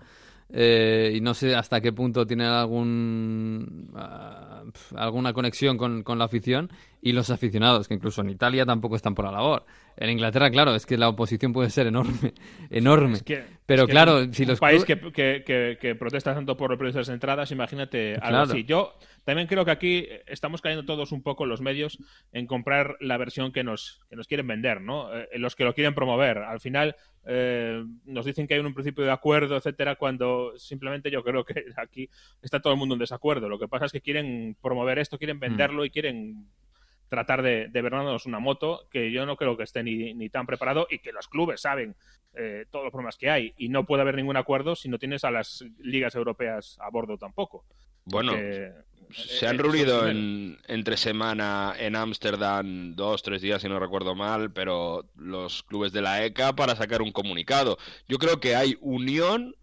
eh, 0.51 1.13
y 1.15 1.21
no 1.21 1.35
sé 1.35 1.55
hasta 1.55 1.81
qué 1.81 1.93
punto 1.93 2.27
tienen 2.27 2.47
algún 2.47 3.91
ah, 3.95 4.63
alguna 4.95 5.33
conexión 5.33 5.77
con, 5.77 6.03
con, 6.03 6.19
la 6.19 6.27
afición 6.27 6.71
y 7.05 7.13
los 7.13 7.29
aficionados, 7.29 7.87
que 7.87 7.93
incluso 7.93 8.23
en 8.23 8.31
Italia 8.31 8.65
tampoco 8.65 8.97
están 8.97 9.15
por 9.15 9.27
la 9.27 9.33
labor. 9.33 9.67
En 9.99 10.09
Inglaterra, 10.09 10.51
claro, 10.51 10.75
es 10.75 10.87
que 10.87 10.97
la 10.97 11.11
oposición 11.11 11.53
puede 11.53 11.69
ser 11.69 11.87
enorme, 11.87 12.33
enorme. 12.71 13.19
Pero 13.67 13.87
claro, 13.87 14.33
si 14.33 14.47
los 14.47 14.59
país 14.59 14.87
que, 14.87 14.99
que, 15.13 15.77
que, 15.79 15.95
protesta 15.97 16.35
tanto 16.35 16.57
por 16.57 16.81
los 16.81 17.09
entradas, 17.11 17.51
imagínate 17.51 18.17
algo 18.23 18.39
así. 18.39 18.65
Yo 18.65 18.95
también 19.25 19.49
creo 19.49 19.67
que 19.67 19.71
aquí 19.71 20.09
estamos 20.27 20.63
cayendo 20.63 20.87
todos 20.87 21.13
un 21.13 21.23
poco 21.23 21.45
los 21.45 21.61
medios 21.61 21.99
en 22.33 22.47
comprar 22.47 22.97
la 23.01 23.19
versión 23.19 23.53
que 23.53 23.65
nos, 23.65 24.01
que 24.09 24.17
nos 24.17 24.27
quieren 24.27 24.47
vender, 24.47 24.81
¿no? 24.81 25.15
Eh, 25.15 25.29
los 25.35 25.57
que 25.57 25.65
lo 25.65 25.75
quieren 25.75 25.95
promover. 25.95 26.39
Al 26.39 26.61
final 26.61 26.97
eh, 27.27 27.85
nos 28.07 28.25
dicen 28.25 28.47
que 28.47 28.55
hay 28.55 28.61
un 28.61 28.73
principio 28.73 29.05
de 29.05 29.11
acuerdo, 29.11 29.59
etcétera, 29.59 29.97
cuando 29.97 30.55
simplemente 30.57 31.11
yo 31.11 31.23
creo 31.23 31.45
que 31.45 31.65
aquí 31.77 32.09
está 32.41 32.61
todo 32.61 32.73
el 32.73 32.79
mundo 32.79 32.95
en 32.95 33.01
desacuerdo. 33.01 33.51
Lo 33.51 33.59
que 33.59 33.69
pasa 33.69 33.85
es 33.85 33.93
que 33.93 34.01
quieren 34.01 34.57
promover 34.63 34.99
esto, 34.99 35.19
quieren 35.19 35.37
mm. 35.37 35.41
venderlo 35.41 35.85
y 35.85 35.91
quieren 35.91 36.47
tratar 37.09 37.43
de, 37.43 37.69
de 37.69 37.83
vernos 37.83 38.27
una 38.27 38.39
moto 38.41 38.89
que 38.91 39.13
yo 39.13 39.27
no 39.27 39.37
creo 39.37 39.57
que 39.57 39.63
esté 39.65 39.83
ni, 39.83 40.15
ni 40.15 40.31
tan 40.31 40.47
preparado 40.47 40.87
y 40.91 40.99
que 40.99 41.13
los 41.13 41.29
clubes 41.29 41.61
saben 41.61 41.95
eh, 42.35 42.67
todos 42.71 42.85
los 42.85 42.91
problemas 42.93 43.17
que 43.17 43.31
hay 43.31 43.55
y 43.57 43.69
no 43.69 43.85
puede 43.85 44.03
haber 44.03 44.17
ningún 44.17 44.37
acuerdo 44.37 44.75
si 44.75 44.89
no 44.89 44.99
tienes 44.99 45.23
a 45.25 45.31
las 45.31 45.65
ligas 45.79 46.15
europeas 46.15 46.77
a 46.81 46.91
bordo 46.91 47.17
tampoco. 47.19 47.65
Bueno, 48.07 48.35
se 49.11 49.47
han 49.47 49.59
reunido 49.59 50.09
en, 50.09 50.59
entre 50.67 50.97
semana 50.97 51.75
en 51.79 51.97
Ámsterdam 51.97 52.95
dos, 52.97 53.23
tres 53.23 53.41
días, 53.41 53.63
si 53.63 53.69
no 53.69 53.79
recuerdo 53.79 54.15
mal, 54.15 54.53
pero 54.53 55.09
los 55.17 55.63
clubes 55.63 55.93
de 55.93 56.03
la 56.03 56.25
ECA 56.25 56.55
para 56.55 56.75
sacar 56.77 57.01
un 57.01 57.13
comunicado. 57.13 57.79
Yo 58.09 58.19
creo 58.19 58.41
que 58.41 58.57
hay 58.57 58.77
unión 58.81 59.55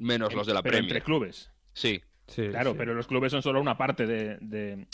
menos 0.00 0.34
los 0.34 0.46
de 0.46 0.54
la 0.54 0.62
pero 0.62 0.72
Premier. 0.72 0.96
entre 0.96 1.04
clubes. 1.04 1.50
Sí. 1.72 2.00
Sí, 2.26 2.48
Claro, 2.48 2.72
sí. 2.72 2.76
pero 2.78 2.94
los 2.94 3.06
clubes 3.06 3.32
son 3.32 3.42
solo 3.42 3.60
una 3.60 3.78
parte 3.78 4.06
de, 4.06 4.36
de, 4.40 4.86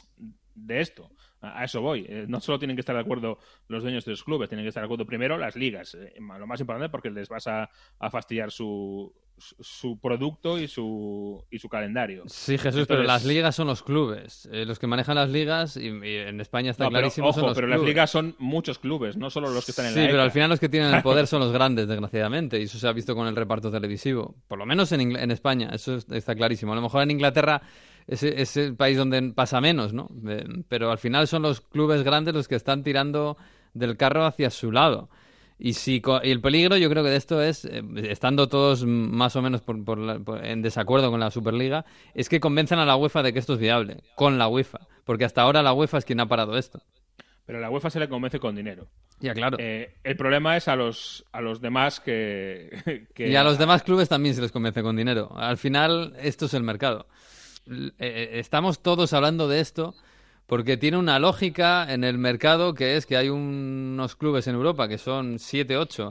de 0.54 0.80
esto. 0.80 1.10
A 1.44 1.64
eso 1.64 1.80
voy. 1.80 2.06
Eh, 2.08 2.24
No 2.28 2.40
solo 2.40 2.58
tienen 2.58 2.76
que 2.76 2.80
estar 2.80 2.94
de 2.94 3.02
acuerdo 3.02 3.38
los 3.68 3.82
dueños 3.82 4.04
de 4.04 4.12
los 4.12 4.24
clubes, 4.24 4.48
tienen 4.48 4.64
que 4.64 4.68
estar 4.68 4.82
de 4.82 4.86
acuerdo 4.86 5.06
primero 5.06 5.36
las 5.38 5.56
ligas. 5.56 5.94
eh, 5.94 6.14
Lo 6.38 6.46
más 6.46 6.60
importante 6.60 6.88
porque 6.88 7.10
les 7.10 7.28
vas 7.28 7.46
a, 7.46 7.68
a 7.98 8.10
fastidiar 8.10 8.50
su, 8.50 9.12
su- 9.36 9.56
su 9.60 9.98
producto 10.00 10.58
y 10.60 10.68
su, 10.68 11.44
y 11.50 11.58
su 11.58 11.68
calendario. 11.68 12.22
Sí, 12.26 12.56
Jesús, 12.56 12.86
pero 12.86 13.02
las 13.02 13.24
ligas 13.24 13.54
son 13.56 13.66
los 13.66 13.82
clubes. 13.82 14.48
Eh, 14.52 14.64
los 14.64 14.78
que 14.78 14.86
manejan 14.86 15.16
las 15.16 15.28
ligas, 15.28 15.76
y, 15.76 15.88
y 15.88 16.16
en 16.18 16.40
España 16.40 16.70
está 16.70 16.84
No, 16.84 16.90
pero, 16.90 17.00
clarísimo, 17.00 17.32
son 17.32 17.40
ojo, 17.40 17.48
los 17.48 17.56
pero 17.56 17.66
las 17.66 17.80
ligas 17.82 18.10
son 18.10 18.36
muchos 18.38 18.78
clubes, 18.78 19.16
no 19.16 19.30
solo 19.30 19.50
los 19.50 19.64
que 19.64 19.72
están 19.72 19.86
en 19.86 19.92
Sí, 19.94 19.98
la 20.00 20.06
pero 20.06 20.18
ECA. 20.18 20.22
al 20.24 20.30
final 20.30 20.50
los 20.50 20.60
que 20.60 20.68
tienen 20.68 20.94
el 20.94 21.02
poder 21.02 21.26
son 21.26 21.40
los 21.40 21.52
grandes, 21.52 21.88
desgraciadamente, 21.88 22.60
y 22.60 22.64
eso 22.64 22.78
se 22.78 22.86
ha 22.86 22.92
visto 22.92 23.14
con 23.16 23.26
el 23.26 23.34
reparto 23.34 23.70
televisivo. 23.72 24.36
Por 24.46 24.58
lo 24.58 24.66
menos 24.66 24.92
en, 24.92 25.00
Ingl- 25.00 25.20
en 25.20 25.30
España, 25.32 25.70
eso 25.72 25.96
es- 25.96 26.06
está 26.10 26.34
clarísimo. 26.36 26.72
A 26.72 26.76
lo 26.76 26.82
mejor 26.82 27.02
en 27.02 27.10
Inglaterra 27.10 27.60
es, 28.06 28.22
es 28.22 28.56
el 28.56 28.74
país 28.76 28.96
donde 28.98 29.22
pasa 29.34 29.60
menos, 29.60 29.92
¿no? 29.92 30.08
Eh, 30.28 30.44
Pero 30.68 30.90
al 30.90 30.98
final 30.98 31.26
son 31.28 31.42
los 31.42 31.60
clubes 31.60 32.02
grandes 32.02 32.34
los 32.34 32.48
que 32.48 32.54
están 32.56 32.82
tirando 32.82 33.36
del 33.72 33.96
carro 33.96 34.24
hacia 34.26 34.50
su 34.50 34.70
lado. 34.72 35.08
Y, 35.58 35.74
si, 35.74 36.02
y 36.24 36.30
el 36.30 36.40
peligro, 36.40 36.76
yo 36.76 36.90
creo 36.90 37.04
que 37.04 37.10
de 37.10 37.16
esto 37.16 37.40
es, 37.40 37.64
eh, 37.64 37.82
estando 38.08 38.48
todos 38.48 38.84
más 38.84 39.36
o 39.36 39.42
menos 39.42 39.60
por- 39.62 39.84
por 39.84 39.98
la- 39.98 40.18
por- 40.18 40.44
en 40.44 40.62
desacuerdo 40.62 41.10
con 41.12 41.20
la 41.20 41.30
Superliga, 41.30 41.84
es 42.12 42.28
que 42.28 42.40
convenzan 42.40 42.80
a 42.80 42.84
la 42.84 42.96
UEFA 42.96 43.22
de 43.22 43.32
que 43.32 43.38
esto 43.38 43.54
es 43.54 43.60
viable, 43.60 43.98
con 44.16 44.36
la 44.36 44.48
UEFA. 44.48 44.80
Porque 45.04 45.24
hasta 45.24 45.42
ahora 45.42 45.62
la 45.62 45.72
UEFA 45.72 45.98
es 45.98 46.04
quien 46.04 46.18
ha 46.20 46.26
parado 46.26 46.56
esto. 46.58 46.82
Pero 47.46 47.58
a 47.58 47.60
la 47.60 47.70
UEFA 47.70 47.90
se 47.90 48.00
le 48.00 48.08
convence 48.08 48.40
con 48.40 48.56
dinero. 48.56 48.88
Ya, 49.20 49.32
claro. 49.32 49.56
Eh, 49.60 49.94
el 50.02 50.16
problema 50.16 50.56
es 50.56 50.66
a 50.66 50.74
los, 50.76 51.24
a 51.30 51.40
los 51.40 51.60
demás 51.60 52.00
que, 52.00 53.06
que- 53.14 53.28
Y 53.28 53.36
a 53.36 53.44
los 53.44 53.56
demás 53.58 53.82
clubes 53.84 54.08
también 54.08 54.34
se 54.34 54.40
les 54.42 54.50
convence 54.50 54.82
con 54.82 54.96
dinero. 54.96 55.30
Al 55.36 55.56
final, 55.56 56.14
esto 56.20 56.46
es 56.46 56.54
el 56.54 56.62
mercado. 56.64 57.06
L- 57.66 57.92
eh, 57.98 58.30
estamos 58.34 58.80
todos 58.80 59.12
hablando 59.12 59.48
de 59.48 59.60
esto 59.60 59.94
porque 60.46 60.76
tiene 60.76 60.98
una 60.98 61.18
lógica 61.18 61.90
en 61.92 62.04
el 62.04 62.18
mercado 62.18 62.74
que 62.74 62.96
es 62.96 63.06
que 63.06 63.16
hay 63.16 63.30
unos 63.30 64.16
clubes 64.16 64.46
en 64.46 64.54
Europa 64.54 64.88
que 64.88 64.98
son 64.98 65.38
7, 65.38 65.78
8, 65.78 66.10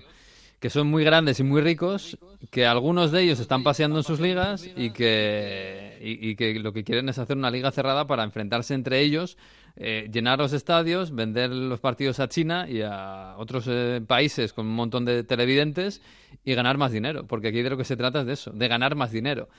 que 0.60 0.70
son 0.72 0.88
muy 0.88 1.04
grandes 1.04 1.40
y 1.40 1.44
muy 1.44 1.62
ricos, 1.62 2.18
que 2.50 2.66
algunos 2.66 3.12
de 3.12 3.22
ellos 3.22 3.40
están 3.40 3.64
paseando 3.64 3.98
en 4.00 4.04
sus 4.04 4.20
ligas 4.20 4.66
y 4.76 4.90
que, 4.92 6.00
y, 6.02 6.36
que 6.36 6.60
lo 6.60 6.74
que 6.74 6.84
quieren 6.84 7.10
es 7.10 7.20
hacer 7.20 7.38
una 7.38 7.52
liga 7.52 7.70
cerrada 7.72 8.08
para 8.08 8.24
enfrentarse 8.24 8.74
entre 8.74 9.02
ellos, 9.02 9.38
eh, 9.76 10.10
llenar 10.12 10.40
los 10.40 10.54
estadios, 10.54 11.14
vender 11.14 11.52
los 11.52 11.80
partidos 11.80 12.20
a 12.20 12.28
China 12.30 12.66
y 12.68 12.82
a 12.82 13.36
otros 13.38 13.66
eh, 13.68 14.02
países 14.08 14.54
con 14.54 14.66
un 14.66 14.74
montón 14.74 15.06
de 15.06 15.24
televidentes 15.24 16.02
y 16.44 16.56
ganar 16.56 16.78
más 16.78 16.92
dinero, 16.92 17.28
porque 17.28 17.50
aquí 17.50 17.62
de 17.62 17.70
lo 17.70 17.78
que 17.78 17.84
se 17.84 17.98
trata 17.98 18.22
es 18.22 18.26
de 18.26 18.34
eso, 18.34 18.52
de 18.52 18.68
ganar 18.68 18.96
más 18.96 19.12
dinero. 19.12 19.50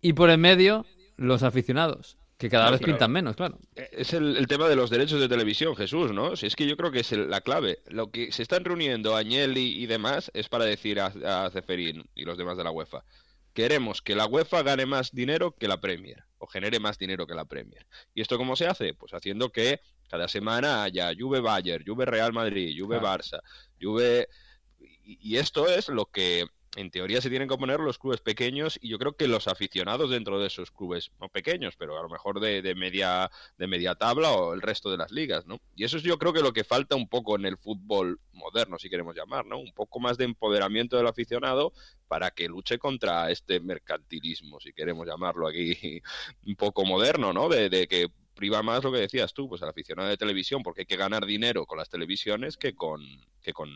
Y 0.00 0.12
por 0.14 0.30
en 0.30 0.40
medio, 0.40 0.84
los 1.16 1.42
aficionados, 1.42 2.16
que 2.38 2.48
cada 2.48 2.70
vez 2.70 2.80
pintan 2.80 3.12
menos, 3.12 3.36
claro. 3.36 3.58
Es 3.74 4.12
el, 4.12 4.36
el 4.36 4.46
tema 4.46 4.68
de 4.68 4.76
los 4.76 4.90
derechos 4.90 5.20
de 5.20 5.28
televisión, 5.28 5.76
Jesús, 5.76 6.12
¿no? 6.12 6.34
Si 6.36 6.46
es 6.46 6.56
que 6.56 6.66
yo 6.66 6.76
creo 6.76 6.90
que 6.90 7.00
es 7.00 7.12
el- 7.12 7.30
la 7.30 7.40
clave. 7.40 7.78
Lo 7.88 8.10
que 8.10 8.32
se 8.32 8.42
están 8.42 8.64
reuniendo 8.64 9.16
Agnelli 9.16 9.82
y 9.82 9.86
demás 9.86 10.30
es 10.34 10.48
para 10.48 10.64
decir 10.64 11.00
a, 11.00 11.06
a 11.06 11.52
y 12.14 12.24
los 12.24 12.38
demás 12.38 12.56
de 12.56 12.64
la 12.64 12.70
UEFA. 12.70 13.04
Queremos 13.54 14.00
que 14.00 14.16
la 14.16 14.26
UEFA 14.26 14.62
gane 14.62 14.86
más 14.86 15.12
dinero 15.12 15.52
que 15.52 15.68
la 15.68 15.80
Premier, 15.80 16.24
o 16.38 16.46
genere 16.46 16.80
más 16.80 16.98
dinero 16.98 17.26
que 17.26 17.34
la 17.34 17.44
Premier. 17.44 17.86
¿Y 18.14 18.22
esto 18.22 18.38
cómo 18.38 18.56
se 18.56 18.66
hace? 18.66 18.94
Pues 18.94 19.12
haciendo 19.12 19.52
que 19.52 19.80
cada 20.08 20.26
semana 20.26 20.82
haya 20.82 21.12
Juve 21.18 21.40
Bayern, 21.40 21.84
Juve 21.86 22.06
Real 22.06 22.32
Madrid, 22.32 22.74
Juve 22.78 22.98
Barça, 23.00 23.40
Juve... 23.80 24.28
Y 25.04 25.36
esto 25.36 25.68
es 25.68 25.88
lo 25.88 26.06
que 26.06 26.46
en 26.76 26.90
teoría 26.90 27.20
se 27.20 27.28
tienen 27.28 27.48
que 27.48 27.56
poner 27.56 27.80
los 27.80 27.98
clubes 27.98 28.20
pequeños 28.20 28.78
y 28.80 28.88
yo 28.88 28.98
creo 28.98 29.14
que 29.14 29.28
los 29.28 29.46
aficionados 29.46 30.10
dentro 30.10 30.40
de 30.40 30.46
esos 30.46 30.70
clubes, 30.70 31.12
no 31.20 31.28
pequeños, 31.28 31.76
pero 31.76 31.98
a 31.98 32.02
lo 32.02 32.08
mejor 32.08 32.40
de, 32.40 32.62
de 32.62 32.74
media 32.74 33.30
de 33.58 33.66
media 33.66 33.94
tabla 33.94 34.30
o 34.32 34.54
el 34.54 34.62
resto 34.62 34.90
de 34.90 34.96
las 34.96 35.10
ligas, 35.10 35.46
¿no? 35.46 35.60
Y 35.76 35.84
eso 35.84 35.98
es 35.98 36.02
yo 36.02 36.18
creo 36.18 36.32
que 36.32 36.40
lo 36.40 36.52
que 36.52 36.64
falta 36.64 36.96
un 36.96 37.08
poco 37.08 37.36
en 37.36 37.44
el 37.44 37.58
fútbol 37.58 38.20
moderno, 38.32 38.78
si 38.78 38.88
queremos 38.88 39.14
llamar, 39.14 39.44
¿no? 39.44 39.58
Un 39.58 39.72
poco 39.72 40.00
más 40.00 40.16
de 40.16 40.24
empoderamiento 40.24 40.96
del 40.96 41.06
aficionado 41.06 41.72
para 42.08 42.30
que 42.30 42.48
luche 42.48 42.78
contra 42.78 43.30
este 43.30 43.60
mercantilismo, 43.60 44.58
si 44.60 44.72
queremos 44.72 45.06
llamarlo 45.06 45.46
aquí 45.46 46.00
un 46.46 46.56
poco 46.56 46.84
moderno, 46.86 47.32
¿no? 47.34 47.48
De, 47.48 47.68
de 47.68 47.86
que 47.86 48.08
priva 48.34 48.62
más 48.62 48.82
lo 48.82 48.90
que 48.92 48.98
decías 48.98 49.34
tú, 49.34 49.46
pues 49.48 49.62
al 49.62 49.68
aficionado 49.68 50.08
de 50.08 50.16
televisión, 50.16 50.62
porque 50.62 50.82
hay 50.82 50.86
que 50.86 50.96
ganar 50.96 51.26
dinero 51.26 51.66
con 51.66 51.76
las 51.76 51.90
televisiones 51.90 52.56
que 52.56 52.74
con, 52.74 53.02
que 53.42 53.52
con 53.52 53.70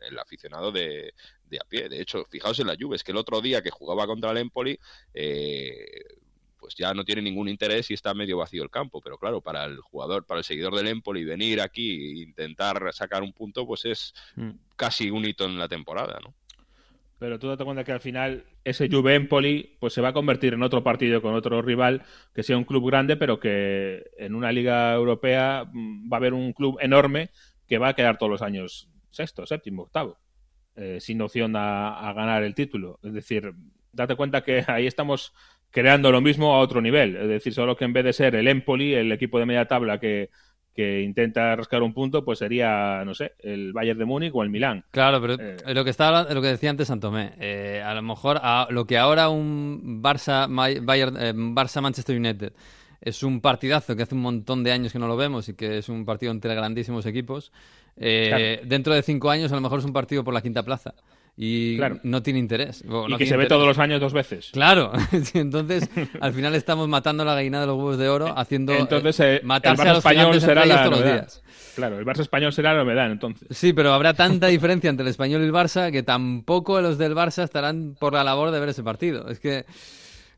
el 0.00 0.18
aficionado 0.18 0.70
de, 0.72 1.12
de 1.48 1.56
a 1.58 1.64
pie. 1.68 1.88
De 1.88 2.00
hecho, 2.00 2.24
fijaos 2.24 2.58
en 2.60 2.66
la 2.66 2.76
Juve, 2.78 2.96
es 2.96 3.04
que 3.04 3.12
el 3.12 3.18
otro 3.18 3.40
día 3.40 3.62
que 3.62 3.70
jugaba 3.70 4.06
contra 4.06 4.30
el 4.30 4.38
Empoli, 4.38 4.78
eh, 5.14 6.04
pues 6.58 6.74
ya 6.74 6.92
no 6.92 7.04
tiene 7.04 7.22
ningún 7.22 7.48
interés 7.48 7.90
y 7.90 7.94
está 7.94 8.14
medio 8.14 8.38
vacío 8.38 8.62
el 8.62 8.70
campo. 8.70 9.00
Pero 9.00 9.16
claro, 9.16 9.40
para 9.40 9.64
el 9.64 9.78
jugador, 9.80 10.24
para 10.26 10.38
el 10.38 10.44
seguidor 10.44 10.74
del 10.74 10.88
Empoli, 10.88 11.24
venir 11.24 11.60
aquí 11.60 11.90
e 11.90 12.22
intentar 12.22 12.92
sacar 12.92 13.22
un 13.22 13.32
punto, 13.32 13.66
pues 13.66 13.84
es 13.84 14.14
Mm. 14.36 14.50
casi 14.76 15.10
un 15.10 15.24
hito 15.24 15.44
en 15.44 15.58
la 15.58 15.68
temporada, 15.68 16.18
¿no? 16.22 16.34
Pero 17.20 17.38
tú 17.40 17.48
date 17.48 17.64
cuenta 17.64 17.82
que 17.82 17.90
al 17.90 18.00
final 18.00 18.44
ese 18.62 18.88
Juve 18.88 19.16
Empoli 19.16 19.76
pues 19.80 19.92
se 19.92 20.00
va 20.00 20.08
a 20.10 20.12
convertir 20.12 20.54
en 20.54 20.62
otro 20.62 20.84
partido 20.84 21.20
con 21.20 21.34
otro 21.34 21.60
rival 21.62 22.04
que 22.32 22.44
sea 22.44 22.56
un 22.56 22.62
club 22.64 22.86
grande, 22.86 23.16
pero 23.16 23.40
que 23.40 24.04
en 24.18 24.36
una 24.36 24.52
liga 24.52 24.94
europea 24.94 25.64
mm, 25.72 26.12
va 26.12 26.16
a 26.16 26.20
haber 26.20 26.32
un 26.32 26.52
club 26.52 26.78
enorme 26.80 27.30
que 27.66 27.78
va 27.78 27.88
a 27.88 27.94
quedar 27.94 28.18
todos 28.18 28.30
los 28.30 28.42
años 28.42 28.88
sexto, 29.18 29.44
séptimo, 29.46 29.82
octavo, 29.82 30.16
eh, 30.76 30.98
sin 31.00 31.20
opción 31.20 31.56
a, 31.56 31.98
a 32.08 32.12
ganar 32.12 32.42
el 32.44 32.54
título. 32.54 32.98
Es 33.02 33.12
decir, 33.12 33.52
date 33.92 34.14
cuenta 34.16 34.42
que 34.42 34.64
ahí 34.66 34.86
estamos 34.86 35.32
creando 35.70 36.10
lo 36.12 36.20
mismo 36.20 36.54
a 36.54 36.58
otro 36.60 36.80
nivel. 36.80 37.16
Es 37.16 37.28
decir, 37.28 37.52
solo 37.52 37.76
que 37.76 37.84
en 37.84 37.92
vez 37.92 38.04
de 38.04 38.12
ser 38.12 38.34
el 38.34 38.48
Empoli, 38.48 38.94
el 38.94 39.10
equipo 39.12 39.38
de 39.38 39.46
media 39.46 39.66
tabla 39.66 39.98
que, 39.98 40.30
que 40.74 41.02
intenta 41.02 41.56
rascar 41.56 41.82
un 41.82 41.92
punto, 41.92 42.24
pues 42.24 42.38
sería, 42.38 43.02
no 43.04 43.12
sé, 43.12 43.32
el 43.40 43.72
Bayern 43.72 43.98
de 43.98 44.04
Múnich 44.04 44.30
o 44.34 44.42
el 44.44 44.50
Milán. 44.50 44.84
Claro, 44.92 45.20
pero 45.20 45.34
Eh. 45.34 45.56
lo 45.74 45.82
que 45.84 45.90
estaba 45.90 46.22
lo 46.32 46.40
que 46.40 46.48
decía 46.54 46.70
antes 46.70 46.86
Santomé, 46.88 47.32
eh, 47.40 47.82
a 47.84 47.92
lo 47.94 48.02
mejor 48.02 48.38
a- 48.40 48.68
lo 48.70 48.86
que 48.86 48.96
ahora 48.96 49.28
un 49.28 50.00
Barça 50.02 50.46
Bayern, 50.84 51.16
eh, 51.18 51.32
Barça 51.34 51.80
Manchester 51.82 52.16
United 52.16 52.52
es 53.00 53.22
un 53.22 53.40
partidazo 53.40 53.94
que 53.96 54.02
hace 54.02 54.14
un 54.14 54.22
montón 54.22 54.64
de 54.64 54.72
años 54.72 54.92
que 54.92 54.98
no 54.98 55.06
lo 55.08 55.16
vemos 55.16 55.48
y 55.48 55.54
que 55.54 55.78
es 55.78 55.88
un 55.88 56.04
partido 56.04 56.32
entre 56.32 56.54
grandísimos 56.54 57.06
equipos. 57.06 57.52
eh, 57.96 58.60
Dentro 58.64 58.94
de 58.94 59.02
cinco 59.02 59.30
años 59.30 59.52
a 59.52 59.54
lo 59.54 59.60
mejor 59.60 59.78
es 59.80 59.84
un 59.84 59.92
partido 59.92 60.24
por 60.24 60.34
la 60.34 60.40
quinta 60.42 60.62
plaza 60.62 60.94
y 61.40 61.76
Claro. 61.76 62.00
no 62.02 62.20
tiene 62.22 62.40
interés. 62.40 62.82
Y 62.84 62.88
no 62.88 63.16
que 63.16 63.24
se 63.26 63.36
ve 63.36 63.46
todos 63.46 63.64
los 63.66 63.78
años 63.78 64.00
dos 64.00 64.12
veces. 64.12 64.50
Claro, 64.52 64.90
entonces 65.34 65.88
al 66.20 66.32
final 66.32 66.54
estamos 66.56 66.88
matando 66.88 67.24
la 67.24 67.34
gallina 67.34 67.60
de 67.60 67.66
los 67.68 67.76
huevos 67.76 67.98
de 67.98 68.08
oro 68.08 68.36
haciendo 68.36 68.72
Entonces, 68.72 69.20
eh, 69.20 69.36
eh, 69.36 69.40
matarse 69.44 69.82
el 69.82 69.88
a 69.88 69.90
Barça 69.92 69.94
los 69.94 69.98
español 69.98 70.40
será 70.40 70.66
la 70.66 70.84
todos 70.84 70.98
los 70.98 71.04
días. 71.04 71.42
Claro, 71.76 72.00
el 72.00 72.04
Barça 72.04 72.22
español 72.22 72.52
será 72.52 72.74
la 72.74 72.82
novedad, 72.82 73.12
entonces. 73.12 73.46
Sí, 73.56 73.72
pero 73.72 73.92
habrá 73.92 74.14
tanta 74.14 74.48
diferencia 74.48 74.90
entre 74.90 75.04
el 75.04 75.10
español 75.10 75.42
y 75.42 75.44
el 75.44 75.52
Barça 75.52 75.92
que 75.92 76.02
tampoco 76.02 76.80
los 76.80 76.98
del 76.98 77.14
Barça 77.14 77.44
estarán 77.44 77.94
por 78.00 78.14
la 78.14 78.24
labor 78.24 78.50
de 78.50 78.58
ver 78.58 78.70
ese 78.70 78.82
partido. 78.82 79.28
Es 79.28 79.38
que 79.38 79.64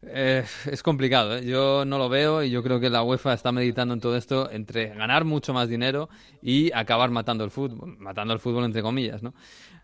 eh, 0.02 0.44
es 0.70 0.82
complicado. 0.82 1.36
¿eh? 1.36 1.44
Yo 1.44 1.84
no 1.84 1.98
lo 1.98 2.08
veo 2.08 2.42
y 2.42 2.50
yo 2.50 2.62
creo 2.62 2.80
que 2.80 2.90
la 2.90 3.02
UEFA 3.02 3.34
está 3.34 3.52
meditando 3.52 3.94
en 3.94 4.00
todo 4.00 4.16
esto 4.16 4.50
entre 4.50 4.94
ganar 4.94 5.24
mucho 5.24 5.52
más 5.52 5.68
dinero 5.68 6.08
y 6.42 6.72
acabar 6.72 7.10
matando 7.10 7.44
el 7.44 7.50
fútbol. 7.50 7.96
Matando 7.98 8.34
el 8.34 8.40
fútbol 8.40 8.64
entre 8.64 8.82
comillas, 8.82 9.22
¿no? 9.22 9.34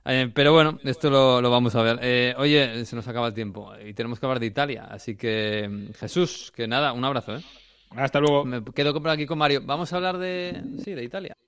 Eh, 0.09 0.31
pero 0.33 0.53
bueno, 0.53 0.79
esto 0.85 1.11
lo, 1.11 1.41
lo 1.43 1.51
vamos 1.51 1.75
a 1.75 1.83
ver. 1.83 1.99
Eh, 2.01 2.35
oye, 2.39 2.85
se 2.85 2.95
nos 2.95 3.09
acaba 3.09 3.27
el 3.27 3.35
tiempo 3.35 3.73
y 3.85 3.93
tenemos 3.93 4.21
que 4.21 4.27
hablar 4.27 4.39
de 4.39 4.47
Italia. 4.47 4.87
Así 4.89 5.17
que, 5.17 5.69
mm, 5.69 5.93
Jesús, 5.95 6.53
que 6.55 6.69
nada, 6.69 6.93
un 6.93 7.05
abrazo. 7.05 7.37
¿eh? 7.37 7.43
Hasta 7.91 8.21
luego. 8.21 8.45
Me 8.45 8.63
quedo 8.65 8.95
por 8.95 9.11
aquí 9.11 9.27
con 9.27 9.39
Mario. 9.39 9.63
Vamos 9.65 9.93
a 9.93 9.97
hablar 9.97 10.19
de, 10.19 10.63
sí, 10.85 10.93
de 10.93 11.03
Italia. 11.03 11.37